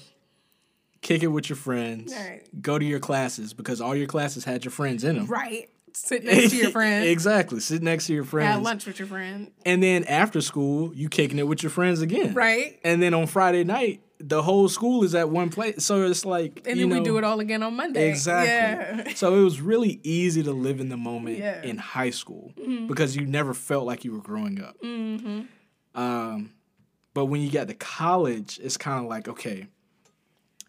kick 1.02 1.24
it 1.24 1.28
with 1.28 1.50
your 1.50 1.56
friends, 1.58 2.14
Right. 2.14 2.42
go 2.62 2.78
to 2.80 2.86
your 2.86 3.00
classes 3.00 3.54
because 3.54 3.82
all 3.82 3.96
your 3.96 4.08
classes 4.08 4.44
had 4.44 4.66
your 4.66 4.72
friends 4.72 5.04
in 5.04 5.16
them. 5.18 5.26
Right. 5.28 5.70
Sit 5.94 6.24
next 6.26 6.52
to 6.52 6.58
your 6.58 6.70
friend. 6.80 7.06
exactly. 7.08 7.60
Sit 7.60 7.82
next 7.82 8.08
to 8.08 8.14
your 8.14 8.24
friends. 8.24 8.54
Have 8.54 8.62
lunch 8.62 8.86
with 8.86 9.00
your 9.00 9.08
friend. 9.08 9.52
And 9.66 9.82
then 9.82 10.04
after 10.04 10.42
school, 10.42 10.94
you 10.94 11.10
kicking 11.10 11.40
it 11.40 11.48
with 11.48 11.64
your 11.64 11.70
friends 11.72 12.02
again. 12.02 12.34
Right. 12.36 12.80
And 12.84 13.02
then 13.02 13.14
on 13.16 13.26
Friday 13.28 13.64
night, 13.64 14.02
the 14.20 14.42
whole 14.44 14.68
school 14.70 15.04
is 15.04 15.14
at 15.16 15.30
one 15.30 15.50
place. 15.50 15.84
So 15.86 16.04
it's 16.04 16.26
like 16.26 16.64
And 16.68 16.78
you 16.80 16.88
then 16.90 17.00
we 17.00 17.04
do 17.04 17.18
it 17.18 17.24
all 17.24 17.40
again 17.40 17.62
on 17.64 17.76
Monday. 17.76 18.10
Exactly. 18.10 19.06
Yeah. 19.06 19.14
So 19.16 19.36
it 19.40 19.44
was 19.44 19.60
really 19.62 20.00
easy 20.04 20.44
to 20.44 20.52
live 20.52 20.80
in 20.80 20.90
the 20.90 20.98
moment 20.98 21.38
Yeah. 21.40 21.62
in 21.64 21.78
high 21.78 22.10
school 22.12 22.52
because 22.88 23.16
you 23.16 23.26
never 23.26 23.54
felt 23.54 23.86
like 23.86 24.04
you 24.06 24.12
were 24.14 24.22
growing 24.22 24.62
up. 24.62 24.76
Mm-hmm. 24.84 25.42
Um, 25.96 26.52
but 27.14 27.26
when 27.26 27.42
you 27.42 27.50
get 27.50 27.68
to 27.70 27.74
college, 27.74 28.60
it's 28.62 28.78
kind 28.78 29.04
of 29.04 29.10
like, 29.10 29.28
okay, 29.28 29.68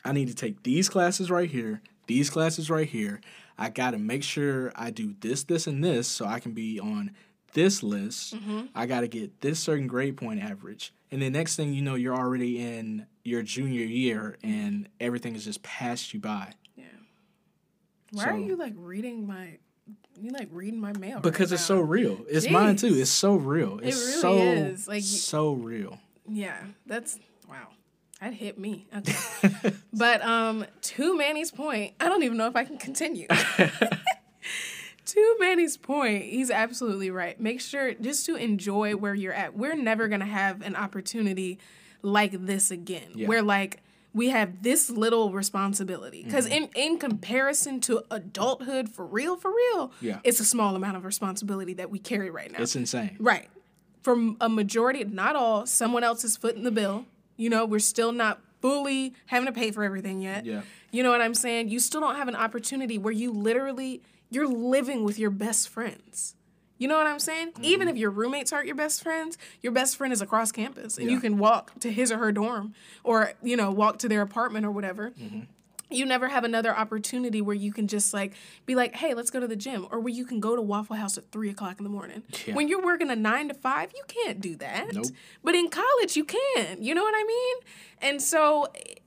I 0.05 0.13
need 0.13 0.29
to 0.29 0.35
take 0.35 0.63
these 0.63 0.89
classes 0.89 1.31
right 1.31 1.51
here, 1.51 1.83
these 2.07 2.31
classes 2.31 2.71
right 2.71 2.89
here. 2.89 3.21
I 3.59 3.71
got 3.71 3.91
to 3.91 3.99
make 3.99 4.23
sure 4.23 4.73
I 4.77 4.91
do 4.91 5.15
this, 5.21 5.43
this, 5.43 5.67
and 5.67 5.83
this 5.83 6.07
so 6.07 6.27
I 6.27 6.39
can 6.39 6.53
be 6.53 6.79
on 6.79 7.11
this 7.55 7.83
list. 7.83 8.37
Mm-hmm. 8.37 8.67
I 8.75 8.87
got 8.87 9.01
to 9.01 9.09
get 9.09 9.41
this 9.41 9.59
certain 9.59 9.87
grade 9.87 10.17
point 10.17 10.41
average. 10.41 10.93
And 11.11 11.23
then 11.23 11.33
next 11.33 11.57
thing 11.57 11.73
you 11.73 11.83
know, 11.83 11.95
you're 11.95 12.15
already 12.15 12.61
in 12.61 13.07
your 13.25 13.43
junior 13.43 13.85
year 13.85 14.37
and 14.43 14.89
everything 15.01 15.35
is 15.35 15.45
just 15.45 15.63
passed 15.63 16.13
you 16.15 16.21
by. 16.21 16.53
Yeah. 16.77 16.85
Why 18.13 18.27
are 18.27 18.39
you 18.39 18.57
like 18.57 18.75
reading 18.77 19.27
my? 19.27 19.59
You 20.21 20.33
like 20.33 20.49
reading 20.53 20.81
my 20.81 20.93
mail? 20.99 21.21
Because 21.21 21.51
right 21.51 21.61
it's 21.61 21.69
now. 21.71 21.77
so 21.77 21.81
real. 21.81 22.21
It's 22.29 22.51
mine 22.51 22.77
too. 22.77 22.95
It's 22.95 23.11
so 23.11 23.37
real. 23.37 23.79
It's 23.83 23.97
really 23.97 24.21
so 24.21 24.39
is. 24.39 24.89
Like, 24.89 25.03
so 25.03 25.53
real. 25.53 25.99
Yeah, 26.29 26.59
that's 26.87 27.19
wow. 27.49 27.69
That 28.21 28.33
hit 28.35 28.59
me. 28.59 28.87
Okay. 28.97 29.73
but 29.93 30.23
um 30.23 30.65
to 30.83 31.17
Manny's 31.17 31.51
point, 31.51 31.95
I 32.01 32.09
don't 32.09 32.23
even 32.23 32.37
know 32.37 32.47
if 32.49 32.57
I 32.57 32.65
can 32.65 32.79
continue. 32.79 33.27
to 35.07 35.37
Manny's 35.41 35.77
point, 35.77 36.25
he's 36.25 36.51
absolutely 36.51 37.11
right. 37.11 37.39
Make 37.41 37.61
sure 37.61 37.95
just 37.95 38.27
to 38.27 38.37
enjoy 38.37 38.95
where 38.97 39.15
you're 39.15 39.33
at. 39.33 39.57
We're 39.57 39.77
never 39.77 40.09
gonna 40.09 40.27
have 40.27 40.63
an 40.63 40.77
opportunity 40.77 41.59
like 42.03 42.33
this 42.47 42.71
again. 42.71 43.11
Yeah. 43.15 43.29
Where 43.29 43.43
like 43.43 43.83
we 44.15 44.31
have 44.31 44.63
this 44.63 44.91
little 44.91 45.33
responsibility. 45.33 46.23
Because 46.25 46.47
Mm-hmm. 46.47 46.65
in, 46.75 46.93
in 46.93 46.99
comparison 46.99 47.81
to 47.83 48.03
adulthood, 48.11 48.89
for 48.89 49.05
real, 49.07 49.37
for 49.37 49.51
real, 49.55 49.93
Yeah. 50.01 50.19
it's 50.25 50.41
a 50.41 50.45
small 50.45 50.75
amount 50.75 50.97
of 50.97 51.05
responsibility 51.05 51.75
that 51.75 51.91
we 51.91 51.99
carry 51.99 52.31
right 52.31 52.51
now. 52.51 52.61
It's 52.63 52.75
insane. 52.75 53.17
Right. 53.21 53.49
For 54.03 54.17
a 54.41 54.49
majority, 54.49 55.05
not 55.05 55.37
all, 55.37 55.67
someone 55.67 56.03
else 56.05 56.25
is 56.25 56.37
footing 56.37 56.65
the 56.65 56.71
bill. 56.71 57.05
You 57.38 57.48
know, 57.48 57.64
we're 57.64 57.79
still 57.79 58.12
not 58.12 58.40
fully 58.61 59.14
having 59.27 59.46
to 59.46 59.53
pay 59.53 59.70
for 59.70 59.85
everything 59.85 60.20
yet. 60.20 60.44
Yeah. 60.44 60.61
You 60.90 61.03
know 61.03 61.11
what 61.11 61.22
I'm 61.22 61.35
saying? 61.35 61.70
You 61.70 61.79
still 61.81 62.01
don't 62.03 62.16
have 62.16 62.29
an 62.29 62.37
opportunity 62.37 62.98
where 62.98 63.12
you 63.12 63.33
literally 63.33 64.03
you're 64.31 64.48
living 64.48 65.05
with 65.05 65.18
your 65.18 65.31
best 65.31 65.70
friends. 65.70 66.35
You 66.77 66.87
know 66.87 66.96
what 66.96 67.07
I'm 67.07 67.18
saying? 67.18 67.53
Mm-hmm. 67.53 67.64
Even 67.64 67.88
if 67.88 67.96
your 67.96 68.11
roommates 68.11 68.53
aren't 68.53 68.66
your 68.66 68.77
best 68.77 69.03
friends, 69.03 69.37
your 69.62 69.72
best 69.72 69.96
friend 69.96 70.12
is 70.12 70.20
across 70.20 70.53
campus 70.53 70.96
and 70.98 71.11
you 71.11 71.18
can 71.18 71.38
walk 71.38 71.72
to 71.81 71.90
his 71.90 72.12
or 72.12 72.18
her 72.18 72.31
dorm 72.31 72.74
or, 73.03 73.33
you 73.42 73.57
know, 73.57 73.70
walk 73.70 73.98
to 74.01 74.09
their 74.09 74.22
apartment 74.22 74.64
or 74.66 74.70
whatever 74.70 75.11
Mm-hmm. 75.11 75.40
You 75.90 76.05
never 76.05 76.29
have 76.29 76.44
another 76.44 76.77
opportunity 76.77 77.40
where 77.40 77.57
you 77.57 77.72
can 77.72 77.88
just 77.88 78.12
like 78.12 78.35
be 78.66 78.74
like, 78.74 78.94
hey, 78.94 79.14
let's 79.14 79.31
go 79.31 79.40
to 79.40 79.48
the 79.48 79.57
gym, 79.57 79.87
or 79.90 80.01
where 80.01 80.12
you 80.12 80.24
can 80.27 80.40
go 80.40 80.55
to 80.55 80.62
Waffle 80.62 80.96
House 80.96 81.16
at 81.16 81.31
three 81.33 81.48
o'clock 81.51 81.79
in 81.79 81.85
the 81.85 81.90
morning. 81.90 82.22
Yeah. 82.46 82.55
When 82.55 82.68
you're 82.68 82.83
working 82.85 83.11
a 83.11 83.16
nine 83.16 83.48
to 83.48 83.55
five, 83.55 83.92
you 83.94 84.03
can't 84.09 84.40
do 84.40 84.57
that. 84.57 84.92
Nope. 84.94 85.07
But 85.42 85.55
in 85.55 85.68
college, 85.70 86.16
you 86.16 86.24
can. 86.24 86.83
You 86.83 86.94
know 86.94 87.03
what 87.03 87.14
I 87.16 87.24
mean? 87.24 87.57
And 88.01 88.22
so 88.22 88.66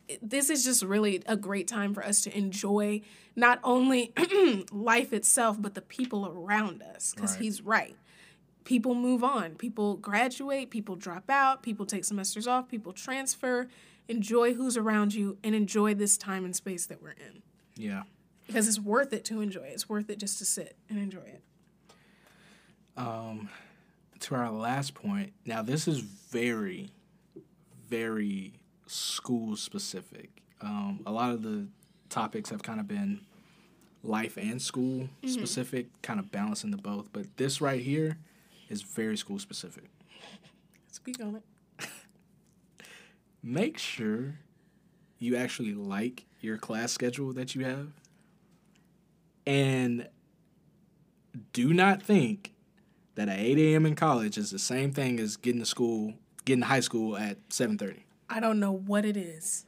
eh, 0.09 0.17
this 0.21 0.49
is 0.49 0.63
just 0.63 0.83
really 0.83 1.21
a 1.27 1.37
great 1.37 1.67
time 1.67 1.93
for 1.93 2.03
us 2.03 2.21
to 2.23 2.35
enjoy 2.37 3.01
not 3.35 3.59
only 3.63 4.13
life 4.71 5.13
itself, 5.13 5.61
but 5.61 5.75
the 5.75 5.81
people 5.81 6.25
around 6.27 6.81
us. 6.81 7.13
Because 7.15 7.33
Right. 7.33 7.41
he's 7.43 7.61
right. 7.61 7.95
People 8.63 8.93
move 8.93 9.23
on. 9.23 9.55
People 9.55 9.95
graduate. 9.97 10.69
People 10.69 10.95
drop 10.95 11.29
out. 11.29 11.63
People 11.63 11.85
take 11.85 12.05
semesters 12.05 12.45
off. 12.47 12.67
People 12.67 12.93
transfer. 12.93 13.67
Enjoy 14.07 14.53
who's 14.53 14.75
around 14.77 15.13
you 15.13 15.37
and 15.43 15.55
enjoy 15.55 15.93
this 15.93 16.17
time 16.17 16.43
and 16.45 16.55
space 16.55 16.85
that 16.87 17.01
we're 17.01 17.11
in 17.11 17.41
Yeah. 17.77 18.03
because 18.47 18.67
it's 18.67 18.79
worth 18.79 19.13
it 19.13 19.23
to 19.25 19.41
enjoy 19.41 19.61
it. 19.63 19.71
It's 19.73 19.87
worth 19.87 20.09
it 20.09 20.17
just 20.19 20.37
to 20.39 20.45
sit 20.45 20.75
and 20.89 20.99
enjoy 20.99 21.19
it. 21.21 21.41
Um, 22.97 23.49
to 24.19 24.35
our 24.35 24.51
last 24.51 24.93
point. 24.93 25.33
Now, 25.45 25.61
this 25.61 25.87
is 25.87 25.99
very, 25.99 26.91
very 27.89 28.53
school 28.85 29.55
specific. 29.55 30.29
Um, 30.61 31.01
a 31.05 31.11
lot 31.11 31.31
of 31.31 31.41
the 31.41 31.67
topics 32.09 32.49
have 32.49 32.61
kind 32.61 32.79
of 32.79 32.87
been 32.87 33.21
life 34.03 34.37
and 34.37 34.61
school 34.61 35.09
specific, 35.25 35.87
kind 36.01 36.19
of 36.19 36.31
balancing 36.31 36.71
the 36.71 36.77
both. 36.77 37.07
But 37.13 37.37
this 37.37 37.61
right 37.61 37.81
here 37.81 38.17
is 38.69 38.81
very 38.81 39.15
school 39.17 39.39
specific. 39.39 39.85
Speak 40.91 41.19
on 41.23 41.35
it. 41.37 41.43
Make 43.43 43.77
sure 43.77 44.35
you 45.17 45.35
actually 45.35 45.73
like 45.73 46.25
your 46.41 46.57
class 46.57 46.91
schedule 46.91 47.33
that 47.33 47.55
you 47.55 47.65
have. 47.65 47.89
And 49.45 50.07
do 51.53 51.73
not 51.73 52.01
think 52.03 52.53
that 53.15 53.29
at 53.29 53.39
8 53.39 53.57
a.m. 53.57 53.85
in 53.85 53.95
college 53.95 54.37
is 54.37 54.51
the 54.51 54.59
same 54.59 54.91
thing 54.91 55.19
as 55.19 55.37
getting 55.37 55.61
to 55.61 55.65
school, 55.65 56.13
getting 56.45 56.61
to 56.61 56.67
high 56.67 56.79
school 56.79 57.17
at 57.17 57.37
7:30. 57.49 58.01
I 58.29 58.39
don't 58.39 58.59
know 58.59 58.71
what 58.71 59.05
it 59.05 59.17
is, 59.17 59.65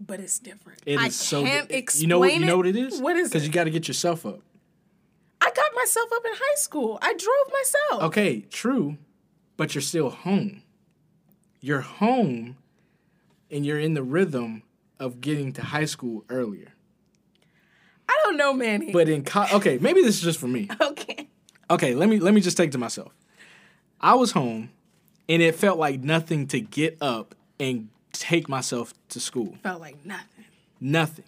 but 0.00 0.18
it's 0.20 0.38
different. 0.38 0.80
It 0.86 0.94
is 0.94 0.98
I 1.00 1.08
so. 1.08 1.44
can't 1.44 1.68
di- 1.68 1.76
explain 1.76 2.02
you 2.02 2.08
know 2.08 2.18
what? 2.18 2.34
You 2.34 2.40
know 2.40 2.56
what 2.56 2.66
it 2.66 2.76
is? 2.76 3.00
What 3.00 3.16
is 3.16 3.28
Because 3.28 3.46
you 3.46 3.52
got 3.52 3.64
to 3.64 3.70
get 3.70 3.88
yourself 3.88 4.26
up. 4.26 4.40
I 5.40 5.46
got 5.46 5.74
myself 5.74 6.08
up 6.14 6.24
in 6.24 6.32
high 6.34 6.56
school. 6.56 6.98
I 7.02 7.14
drove 7.14 7.52
myself. 7.52 8.02
Okay, 8.10 8.40
true, 8.42 8.96
but 9.56 9.74
you're 9.74 9.82
still 9.82 10.10
home. 10.10 10.62
You're 11.60 11.80
home, 11.80 12.56
and 13.52 13.64
you're 13.64 13.78
in 13.78 13.94
the 13.94 14.02
rhythm 14.02 14.62
of 14.98 15.20
getting 15.20 15.52
to 15.52 15.62
high 15.62 15.84
school 15.84 16.24
earlier. 16.28 16.72
I 18.08 18.18
don't 18.24 18.36
know, 18.36 18.52
Manny. 18.52 18.90
But 18.92 19.08
in 19.08 19.24
co- 19.24 19.46
okay, 19.52 19.78
maybe 19.78 20.02
this 20.02 20.16
is 20.16 20.22
just 20.22 20.40
for 20.40 20.48
me. 20.48 20.68
okay. 20.80 21.28
Okay, 21.70 21.94
let 21.94 22.08
me 22.08 22.18
let 22.18 22.34
me 22.34 22.40
just 22.40 22.56
take 22.56 22.68
it 22.68 22.72
to 22.72 22.78
myself. 22.78 23.14
I 24.00 24.14
was 24.14 24.32
home, 24.32 24.70
and 25.28 25.40
it 25.40 25.54
felt 25.54 25.78
like 25.78 26.00
nothing 26.00 26.48
to 26.48 26.60
get 26.60 26.98
up 27.00 27.34
and 27.60 27.88
take 28.12 28.48
myself 28.48 28.92
to 29.10 29.20
school. 29.20 29.56
Felt 29.62 29.80
like 29.80 30.04
nothing. 30.04 30.44
Nothing. 30.80 31.24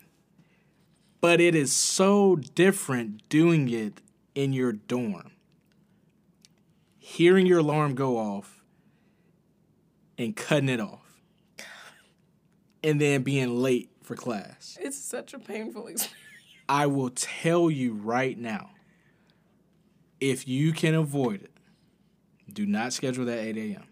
But 1.21 1.41
it 1.41 1.55
is 1.55 1.73
so 1.73 2.37
different 2.37 3.27
doing 3.29 3.71
it 3.71 4.01
in 4.35 4.53
your 4.53 4.73
dorm. 4.73 5.31
Hearing 6.99 7.47
your 7.47 7.61
alarm 7.61 7.95
go 7.95 8.19
off 8.19 8.63
and 10.19 10.35
cutting 10.35 10.69
it 10.69 10.81
off. 10.81 11.04
And 12.85 13.01
then 13.01 13.23
being 13.23 13.61
late 13.61 13.91
for 14.03 14.15
class. 14.15 14.79
It's 14.81 14.97
such 14.99 15.35
a 15.35 15.41
painful 15.41 15.89
experience. 15.89 16.15
I 16.69 16.87
will 16.87 17.11
tell 17.11 17.71
you 17.71 17.95
right 17.95 18.39
now 18.39 18.71
if 20.21 20.47
you 20.49 20.73
can 20.73 20.95
avoid 20.95 21.43
it, 21.43 21.51
Do 22.53 22.67
not 22.67 22.93
schedule 22.93 23.25
that 23.25 23.39
8 23.39 23.57
a.m. 23.57 23.85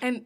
And 0.00 0.24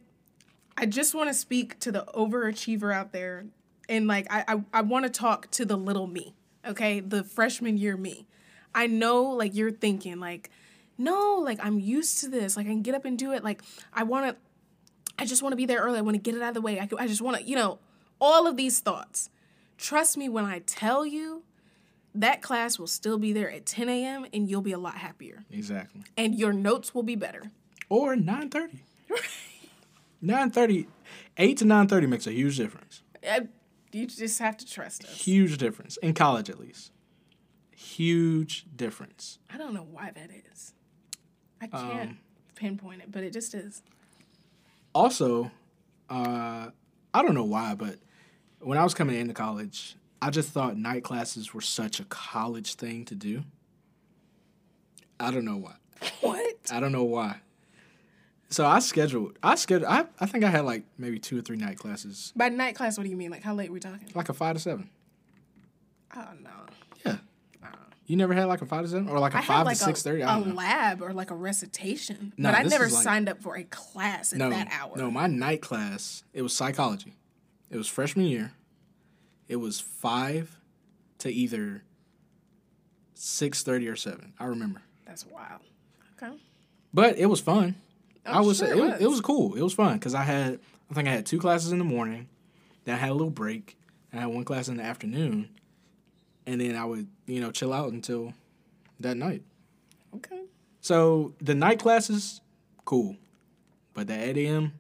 I 0.77 0.87
just 0.87 1.15
want 1.15 1.31
to 1.31 1.35
speak 1.35 1.79
to 1.81 1.93
the 1.93 2.05
overachiever 2.15 2.95
out 2.95 3.13
there. 3.13 3.47
And 3.89 4.07
like, 4.07 4.27
I, 4.31 4.45
I, 4.47 4.65
I 4.73 4.81
want 4.83 5.05
to 5.05 5.11
talk 5.11 5.51
to 5.53 5.65
the 5.65 5.77
little 5.77 6.07
me, 6.07 6.35
okay? 6.67 7.01
The 7.01 7.25
freshman 7.25 7.79
year 7.79 7.97
me. 7.97 8.27
I 8.75 8.87
know, 8.87 9.25
like, 9.25 9.55
you're 9.55 9.71
thinking, 9.71 10.19
like, 10.19 10.51
no, 10.99 11.37
like, 11.43 11.59
I'm 11.65 11.79
used 11.79 12.21
to 12.21 12.29
this. 12.29 12.57
Like, 12.57 12.67
I 12.67 12.71
can 12.71 12.83
get 12.83 12.95
up 12.95 13.05
and 13.05 13.19
do 13.19 13.33
it. 13.33 13.45
Like, 13.45 13.63
I 13.93 14.03
want 14.03 14.27
to, 14.27 14.37
I 15.23 15.25
just 15.25 15.41
want 15.41 15.53
to 15.53 15.57
be 15.57 15.67
there 15.67 15.81
early. 15.81 15.99
I 15.99 16.01
want 16.03 16.17
to 16.17 16.21
get 16.21 16.35
it 16.35 16.43
out 16.43 16.49
of 16.49 16.55
the 16.55 16.61
way. 16.61 16.81
I, 16.81 16.89
I 16.99 17.07
just 17.07 17.23
want 17.23 17.37
to, 17.37 17.43
you 17.45 17.55
know, 17.55 17.79
all 18.21 18.49
of 18.49 18.57
these 18.57 18.81
thoughts. 18.81 19.31
Trust 19.79 20.17
me 20.17 20.29
when 20.29 20.45
I 20.45 20.59
tell 20.67 21.07
you 21.07 21.45
that 22.13 22.43
class 22.43 22.77
will 22.77 22.89
still 22.89 23.19
be 23.19 23.33
there 23.33 23.49
at 23.49 23.65
10 23.65 23.89
a.m. 23.89 24.27
and 24.35 24.51
you'll 24.51 24.63
be 24.63 24.73
a 24.73 24.79
lot 24.79 24.97
happier. 24.97 25.45
Exactly. 25.49 26.03
And 26.17 26.35
your 26.35 26.53
notes 26.53 26.93
will 26.93 27.05
be 27.05 27.15
better. 27.15 27.53
Or 27.89 28.17
9:30. 28.17 28.81
9:30, 30.25 30.87
8 31.37 31.57
to 31.59 31.65
9:30 31.65 32.09
makes 32.09 32.27
a 32.27 32.33
huge 32.33 32.57
difference. 32.57 33.03
Uh, 33.25 33.43
You 33.93 34.07
just 34.09 34.41
have 34.41 34.57
to 34.57 34.67
trust 34.67 35.05
us. 35.05 35.25
Huge 35.25 35.57
difference 35.57 35.99
in 35.99 36.15
college, 36.15 36.51
at 36.51 36.59
least. 36.59 36.91
Huge 37.71 38.67
difference. 38.75 39.39
I 39.53 39.57
don't 39.57 39.73
know 39.75 39.87
why 39.89 40.11
that 40.15 40.31
is. 40.53 40.75
I 41.61 41.69
can't 41.69 42.17
pinpoint 42.57 43.03
it, 43.03 43.13
but 43.13 43.23
it 43.23 43.33
just 43.33 43.55
is. 43.55 43.83
Also, 44.95 45.51
uh, 46.11 46.69
I 47.15 47.23
don't 47.23 47.35
know 47.35 47.45
why, 47.45 47.75
but 47.75 47.99
when 48.61 48.79
I 48.79 48.85
was 48.85 48.95
coming 48.95 49.17
into 49.17 49.35
college, 49.35 49.97
I 50.21 50.31
just 50.31 50.51
thought 50.51 50.77
night 50.77 51.03
classes 51.05 51.53
were 51.55 51.61
such 51.61 51.99
a 52.01 52.05
college 52.05 52.75
thing 52.75 53.05
to 53.07 53.15
do. 53.15 53.43
I 55.19 55.31
don't 55.31 55.45
know 55.45 55.57
why. 55.57 55.75
What? 56.21 56.57
I 56.73 56.81
don't 56.81 56.93
know 56.93 57.05
why. 57.05 57.37
So 58.51 58.67
I 58.67 58.81
scheduled. 58.81 59.39
I 59.43 59.55
scheduled. 59.55 59.91
I, 59.91 60.05
I 60.21 60.27
think 60.27 60.45
I 60.45 60.49
had 60.51 60.65
like 60.65 60.85
maybe 60.99 61.19
two 61.19 61.39
or 61.39 61.43
three 61.43 61.57
night 61.57 61.79
classes, 61.79 62.33
By 62.37 62.49
night 62.51 62.75
class, 62.75 62.99
what 62.99 63.05
do 63.05 63.11
you 63.11 63.17
mean? 63.17 63.31
Like 63.31 63.43
how 63.43 63.55
late 63.55 63.73
we 63.73 63.81
talking? 63.81 64.09
like 64.15 64.29
a 64.29 64.35
five 64.35 64.55
to 64.57 64.61
seven. 64.61 64.91
Oh 66.15 66.29
no. 66.43 66.51
You 68.13 68.19
never 68.19 68.35
had 68.35 68.45
like 68.45 68.61
a 68.61 68.67
five 68.67 68.83
to 68.83 68.89
seven 68.91 69.09
or 69.09 69.19
like 69.19 69.33
a 69.33 69.39
I 69.39 69.41
five 69.41 69.65
like 69.65 69.79
to 69.79 69.85
six 69.85 70.03
thirty. 70.03 70.21
a, 70.21 70.27
I 70.27 70.37
a 70.37 70.41
don't 70.41 70.49
know. 70.51 70.55
lab 70.57 71.01
or 71.01 71.15
like 71.15 71.31
a 71.31 71.35
recitation, 71.35 72.35
No, 72.37 72.51
but 72.51 72.59
I 72.59 72.63
never 72.65 72.85
like- 72.85 72.93
signed 73.03 73.27
up 73.27 73.41
for 73.41 73.57
a 73.57 73.65
class 73.65 74.35
at 74.35 74.39
No, 74.39 74.51
that 74.51 74.69
hour. 74.71 74.93
no. 74.99 75.11
My 75.11 75.27
night 75.29 75.63
class. 75.63 76.23
It 76.35 76.43
was 76.43 76.53
psychology. 76.53 77.15
It 77.71 77.79
was 77.79 77.89
freshman 77.89 78.27
year. 78.27 78.53
It 79.49 79.57
was 79.57 79.81
five 79.81 80.59
to 81.21 81.33
either 81.33 81.85
six 83.15 83.63
thirty 83.63 83.89
or 83.89 83.97
seven. 83.97 84.35
I 84.39 84.45
remember, 84.45 84.83
That's 85.07 85.25
wild. 85.27 85.63
Okay. 86.23 86.37
but 86.93 87.17
it 87.17 87.27
was 87.27 87.41
fun. 87.41 87.77
Oh, 88.27 88.31
I 88.31 88.39
I'm 88.41 88.45
was. 88.47 88.59
sure 88.59 88.69
it, 88.69 88.77
it 88.77 88.81
was. 88.83 89.01
it 89.01 89.09
was 89.09 89.21
cool. 89.23 89.55
It 89.55 89.63
was 89.63 89.73
fun 89.73 89.95
because 89.95 90.15
I 90.15 90.23
had. 90.25 90.61
I 90.91 90.95
think 90.95 91.09
I 91.09 91.13
had 91.13 91.25
two 91.25 91.39
classes 91.39 91.73
in 91.73 91.79
the 91.79 91.85
morning. 91.85 92.29
Then 92.85 92.95
I 92.95 92.99
had 92.99 93.09
a 93.09 93.15
little 93.15 93.31
break. 93.31 93.79
and 94.11 94.21
I 94.21 94.25
had 94.25 94.35
one 94.35 94.45
class 94.45 94.69
in 94.69 94.77
the 94.77 94.83
afternoon, 94.83 95.49
and 96.47 96.61
then 96.61 96.77
I 96.77 96.85
would 96.85 97.07
you 97.27 97.41
know 97.41 97.51
chill 97.51 97.73
out 97.73 97.93
until 97.93 98.33
that 99.01 99.17
night. 99.17 99.43
Okay. 100.17 100.43
So 100.81 101.35
the 101.41 101.55
night 101.55 101.79
classes, 101.79 102.41
cool, 102.85 103.17
but 103.95 104.07
the 104.09 104.15
eight 104.15 104.37
a.m. 104.37 104.73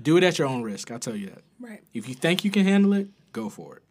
Do 0.00 0.16
it 0.16 0.24
at 0.24 0.38
your 0.38 0.48
own 0.48 0.62
risk. 0.62 0.90
I'll 0.90 0.98
tell 0.98 1.16
you 1.16 1.26
that. 1.26 1.42
Right. 1.58 1.82
If 1.92 2.08
you 2.08 2.14
think 2.14 2.44
you 2.44 2.50
can 2.50 2.64
handle 2.64 2.94
it, 2.94 3.08
go 3.32 3.50
for 3.50 3.76
it. 3.76 3.82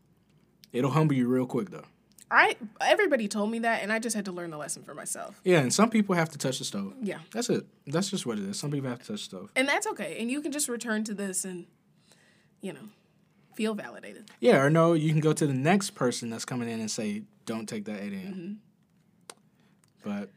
It'll 0.73 0.91
humble 0.91 1.15
you 1.15 1.27
real 1.27 1.45
quick 1.45 1.69
though. 1.69 1.85
I 2.31 2.57
everybody 2.81 3.27
told 3.27 3.49
me 3.49 3.59
that, 3.59 3.81
and 3.81 3.91
I 3.91 3.99
just 3.99 4.15
had 4.15 4.25
to 4.25 4.31
learn 4.31 4.51
the 4.51 4.57
lesson 4.57 4.83
for 4.83 4.93
myself. 4.93 5.39
Yeah, 5.43 5.59
and 5.59 5.73
some 5.73 5.89
people 5.89 6.15
have 6.15 6.29
to 6.29 6.37
touch 6.37 6.59
the 6.59 6.65
stove. 6.65 6.93
Yeah. 7.01 7.19
That's 7.31 7.49
it. 7.49 7.65
That's 7.87 8.09
just 8.09 8.25
what 8.25 8.37
it 8.37 8.45
is. 8.45 8.59
Some 8.59 8.71
people 8.71 8.89
have 8.89 8.99
to 8.99 9.07
touch 9.07 9.29
the 9.29 9.37
stove. 9.37 9.51
And 9.55 9.67
that's 9.67 9.87
okay. 9.87 10.17
And 10.19 10.29
you 10.29 10.41
can 10.41 10.51
just 10.51 10.69
return 10.69 11.03
to 11.05 11.13
this 11.13 11.43
and, 11.43 11.65
you 12.61 12.73
know, 12.73 12.89
feel 13.53 13.73
validated. 13.73 14.29
Yeah, 14.39 14.61
or 14.61 14.69
no, 14.69 14.93
you 14.93 15.11
can 15.11 15.19
go 15.19 15.33
to 15.33 15.47
the 15.47 15.53
next 15.53 15.91
person 15.91 16.29
that's 16.29 16.45
coming 16.45 16.69
in 16.69 16.79
and 16.79 16.89
say, 16.89 17.23
"Don't 17.45 17.67
take 17.67 17.85
that 17.85 18.01
8 18.01 18.13
a.m." 18.13 18.33
Mm-hmm. 18.33 18.53
But 20.03 20.29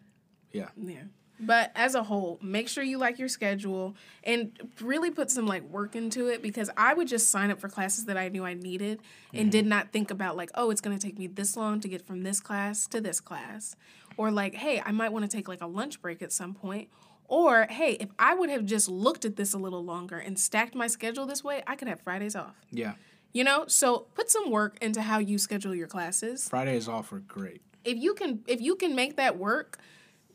yeah, 0.52 0.68
Yeah. 0.76 1.02
But 1.42 1.72
as 1.74 1.96
a 1.96 2.04
whole, 2.04 2.38
make 2.40 2.68
sure 2.68 2.84
you 2.84 2.98
like 2.98 3.18
your 3.18 3.26
schedule 3.26 3.96
and 4.22 4.52
really 4.80 5.10
put 5.10 5.28
some 5.28 5.44
like 5.44 5.64
work 5.64 5.96
into 5.96 6.28
it 6.28 6.40
because 6.40 6.70
I 6.76 6.94
would 6.94 7.08
just 7.08 7.30
sign 7.30 7.50
up 7.50 7.58
for 7.58 7.68
classes 7.68 8.04
that 8.04 8.16
I 8.16 8.28
knew 8.28 8.44
I 8.44 8.54
needed 8.54 9.00
and 9.32 9.44
mm-hmm. 9.44 9.50
did 9.50 9.66
not 9.66 9.90
think 9.90 10.12
about 10.12 10.36
like, 10.36 10.50
oh, 10.54 10.70
it's 10.70 10.80
going 10.80 10.96
to 10.96 11.04
take 11.04 11.18
me 11.18 11.26
this 11.26 11.56
long 11.56 11.80
to 11.80 11.88
get 11.88 12.06
from 12.06 12.22
this 12.22 12.38
class 12.38 12.86
to 12.88 13.00
this 13.00 13.18
class. 13.18 13.74
Or 14.16 14.30
like, 14.30 14.54
hey, 14.54 14.80
I 14.84 14.92
might 14.92 15.12
want 15.12 15.28
to 15.28 15.36
take 15.36 15.48
like 15.48 15.62
a 15.62 15.66
lunch 15.66 16.00
break 16.00 16.22
at 16.22 16.30
some 16.30 16.54
point. 16.54 16.88
Or 17.28 17.66
hey, 17.70 17.92
if 17.98 18.10
I 18.18 18.34
would 18.34 18.50
have 18.50 18.64
just 18.64 18.88
looked 18.88 19.24
at 19.24 19.36
this 19.36 19.54
a 19.54 19.58
little 19.58 19.82
longer 19.84 20.18
and 20.18 20.38
stacked 20.38 20.74
my 20.74 20.86
schedule 20.86 21.24
this 21.26 21.42
way, 21.42 21.62
I 21.66 21.76
could 21.76 21.88
have 21.88 22.00
Fridays 22.02 22.36
off. 22.36 22.56
yeah. 22.70 22.94
You 23.34 23.44
know? 23.44 23.64
So 23.66 24.08
put 24.14 24.30
some 24.30 24.50
work 24.50 24.76
into 24.82 25.00
how 25.00 25.18
you 25.18 25.38
schedule 25.38 25.74
your 25.74 25.86
classes 25.88 26.48
Fridays 26.50 26.86
off 26.88 27.10
are 27.14 27.20
great. 27.20 27.62
if 27.84 27.96
you 27.96 28.12
can 28.12 28.42
if 28.46 28.60
you 28.60 28.76
can 28.76 28.94
make 28.94 29.16
that 29.16 29.38
work 29.38 29.78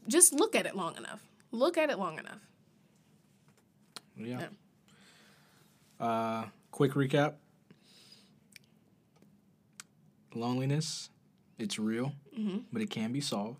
just 0.07 0.33
look 0.33 0.55
at 0.55 0.65
it 0.65 0.75
long 0.75 0.97
enough 0.97 1.21
look 1.51 1.77
at 1.77 1.91
it 1.91 1.99
long 1.99 2.17
enough 2.17 2.39
Yeah. 4.15 4.47
Uh, 5.99 6.45
quick 6.71 6.93
recap. 6.93 7.33
Loneliness, 10.33 11.09
it's 11.57 11.79
real, 11.79 12.13
but 12.71 12.81
it 12.81 12.89
can 12.89 13.11
be 13.11 13.21
solved. 13.21 13.59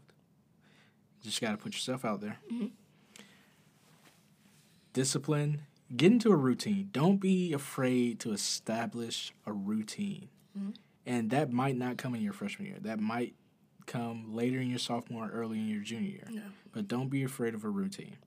You 1.21 1.29
just 1.29 1.41
got 1.41 1.51
to 1.51 1.57
put 1.57 1.73
yourself 1.73 2.05
out 2.05 2.21
there. 2.21 2.37
Discipline, 4.97 5.62
get 5.95 6.12
into 6.12 6.31
a 6.31 6.36
routine. 6.36 6.89
Don't 6.91 7.17
be 7.17 7.53
afraid 7.53 8.19
to 8.21 8.31
establish 8.31 9.31
a 9.45 9.53
routine. 9.53 10.29
Mm-hmm. 10.57 10.71
And 11.05 11.29
that 11.29 11.51
might 11.51 11.77
not 11.77 11.97
come 11.97 12.15
in 12.15 12.23
your 12.23 12.33
freshman 12.33 12.67
year. 12.67 12.77
That 12.81 12.99
might 12.99 13.36
come 13.86 14.33
later 14.33 14.60
in 14.60 14.71
your 14.71 14.79
sophomore, 14.79 15.29
early 15.29 15.60
in 15.60 15.67
your 15.67 15.83
junior 15.83 16.10
year. 16.10 16.27
Yeah. 16.31 16.41
But 16.71 16.88
don't 16.88 17.10
be 17.10 17.23
afraid 17.23 17.53
of 17.53 17.63
a 17.63 17.69
routine. 17.69 18.17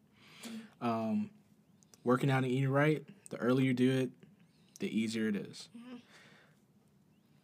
Mm-hmm. 0.44 0.86
Um, 0.86 1.30
working 2.04 2.30
out 2.30 2.44
and 2.44 2.52
eating 2.52 2.68
right, 2.68 3.02
the 3.30 3.36
earlier 3.38 3.66
you 3.66 3.74
do 3.74 3.90
it, 3.90 4.10
the 4.78 4.96
easier 4.96 5.26
it 5.26 5.34
is. 5.34 5.70
Mm-hmm. 5.76 5.96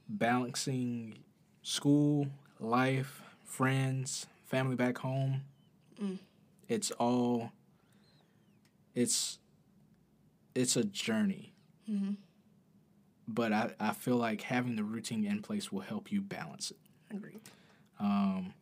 Balancing 0.08 1.18
school, 1.64 2.28
life, 2.60 3.22
friends, 3.44 4.26
family 4.44 4.76
back 4.76 4.98
home, 4.98 5.42
mm. 6.00 6.18
it's 6.68 6.92
all 6.92 7.50
it's 8.96 9.38
it's 10.56 10.74
a 10.76 10.82
journey. 10.82 11.52
But 13.28 13.52
I, 13.52 13.70
I 13.78 13.92
feel 13.92 14.16
like 14.16 14.42
having 14.42 14.74
the 14.76 14.82
routine 14.84 15.24
in 15.24 15.42
place 15.42 15.70
will 15.70 15.80
help 15.80 16.10
you 16.10 16.20
balance 16.20 16.72
it. 16.72 16.78
agreed 17.14 17.40
Um, 18.00 18.54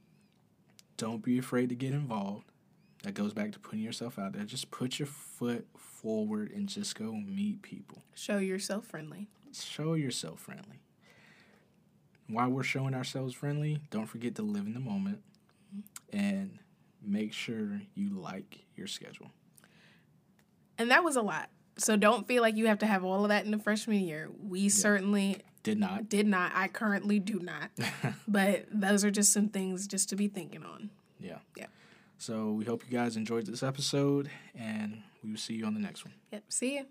don't 0.97 1.23
be 1.23 1.39
afraid 1.39 1.69
to 1.71 1.75
get 1.75 1.93
involved. 1.93 2.47
That 3.03 3.15
goes 3.15 3.35
back 3.35 3.53
to 3.53 3.59
putting 3.59 3.81
yourself 3.81 4.19
out 4.19 4.33
there. 4.33 4.45
Just 4.45 4.71
put 4.71 4.99
your 4.99 5.07
foot 5.07 5.67
forward 5.77 6.51
and 6.53 6.69
just 6.69 6.95
go 6.99 7.13
meet 7.13 7.63
people. 7.63 8.03
show 8.15 8.39
yourself 8.39 8.87
friendly 8.87 9.29
Show 9.53 9.95
yourself 9.95 10.41
friendly. 10.41 10.81
While 12.29 12.49
we're 12.51 12.63
showing 12.65 12.95
ourselves 12.95 13.35
friendly, 13.35 13.81
don't 13.91 14.07
forget 14.07 14.35
to 14.37 14.43
live 14.43 14.67
in 14.67 14.75
the 14.75 14.81
moment 14.81 15.21
and 16.13 16.59
make 17.03 17.33
sure 17.33 17.83
you 17.95 18.11
like 18.11 18.65
your 18.75 18.87
schedule. 18.87 19.31
And 20.79 20.91
that 20.91 21.03
was 21.05 21.17
a 21.17 21.23
lot 21.23 21.49
so 21.77 21.97
don't 21.97 22.27
feel 22.29 22.41
like 22.43 22.57
you 22.57 22.67
have 22.67 22.79
to 22.79 22.87
have 22.87 23.05
all 23.05 23.25
of 23.25 23.29
that 23.31 23.45
in 23.45 23.51
the 23.51 23.59
freshman 23.59 24.01
year 24.01 24.31
we 24.47 24.69
certainly 24.69 25.39
Did 25.63 25.79
not. 25.79 26.09
did 26.09 26.27
not 26.27 26.53
i 26.55 26.69
currently 26.69 27.19
do 27.19 27.41
not 27.41 27.71
but 28.29 28.67
those 28.71 29.05
are 29.05 29.11
just 29.11 29.33
some 29.33 29.49
things 29.49 29.87
just 29.87 30.09
to 30.11 30.17
be 30.17 30.29
thinking 30.29 30.63
on 30.65 30.91
Yeah. 31.21 31.39
Yeah. 31.57 31.67
So 32.19 32.53
we 32.53 32.65
hope 32.65 32.85
you 32.89 32.97
guys 32.97 33.17
enjoyed 33.17 33.47
this 33.47 33.63
episode 33.63 34.31
and 34.55 35.03
we 35.23 35.31
will 35.31 35.39
see 35.39 35.55
you 35.55 35.67
on 35.67 35.75
the 35.75 35.81
next 35.81 36.05
one. 36.05 36.15
yep 36.33 36.45
see 36.49 36.77
you 36.77 36.87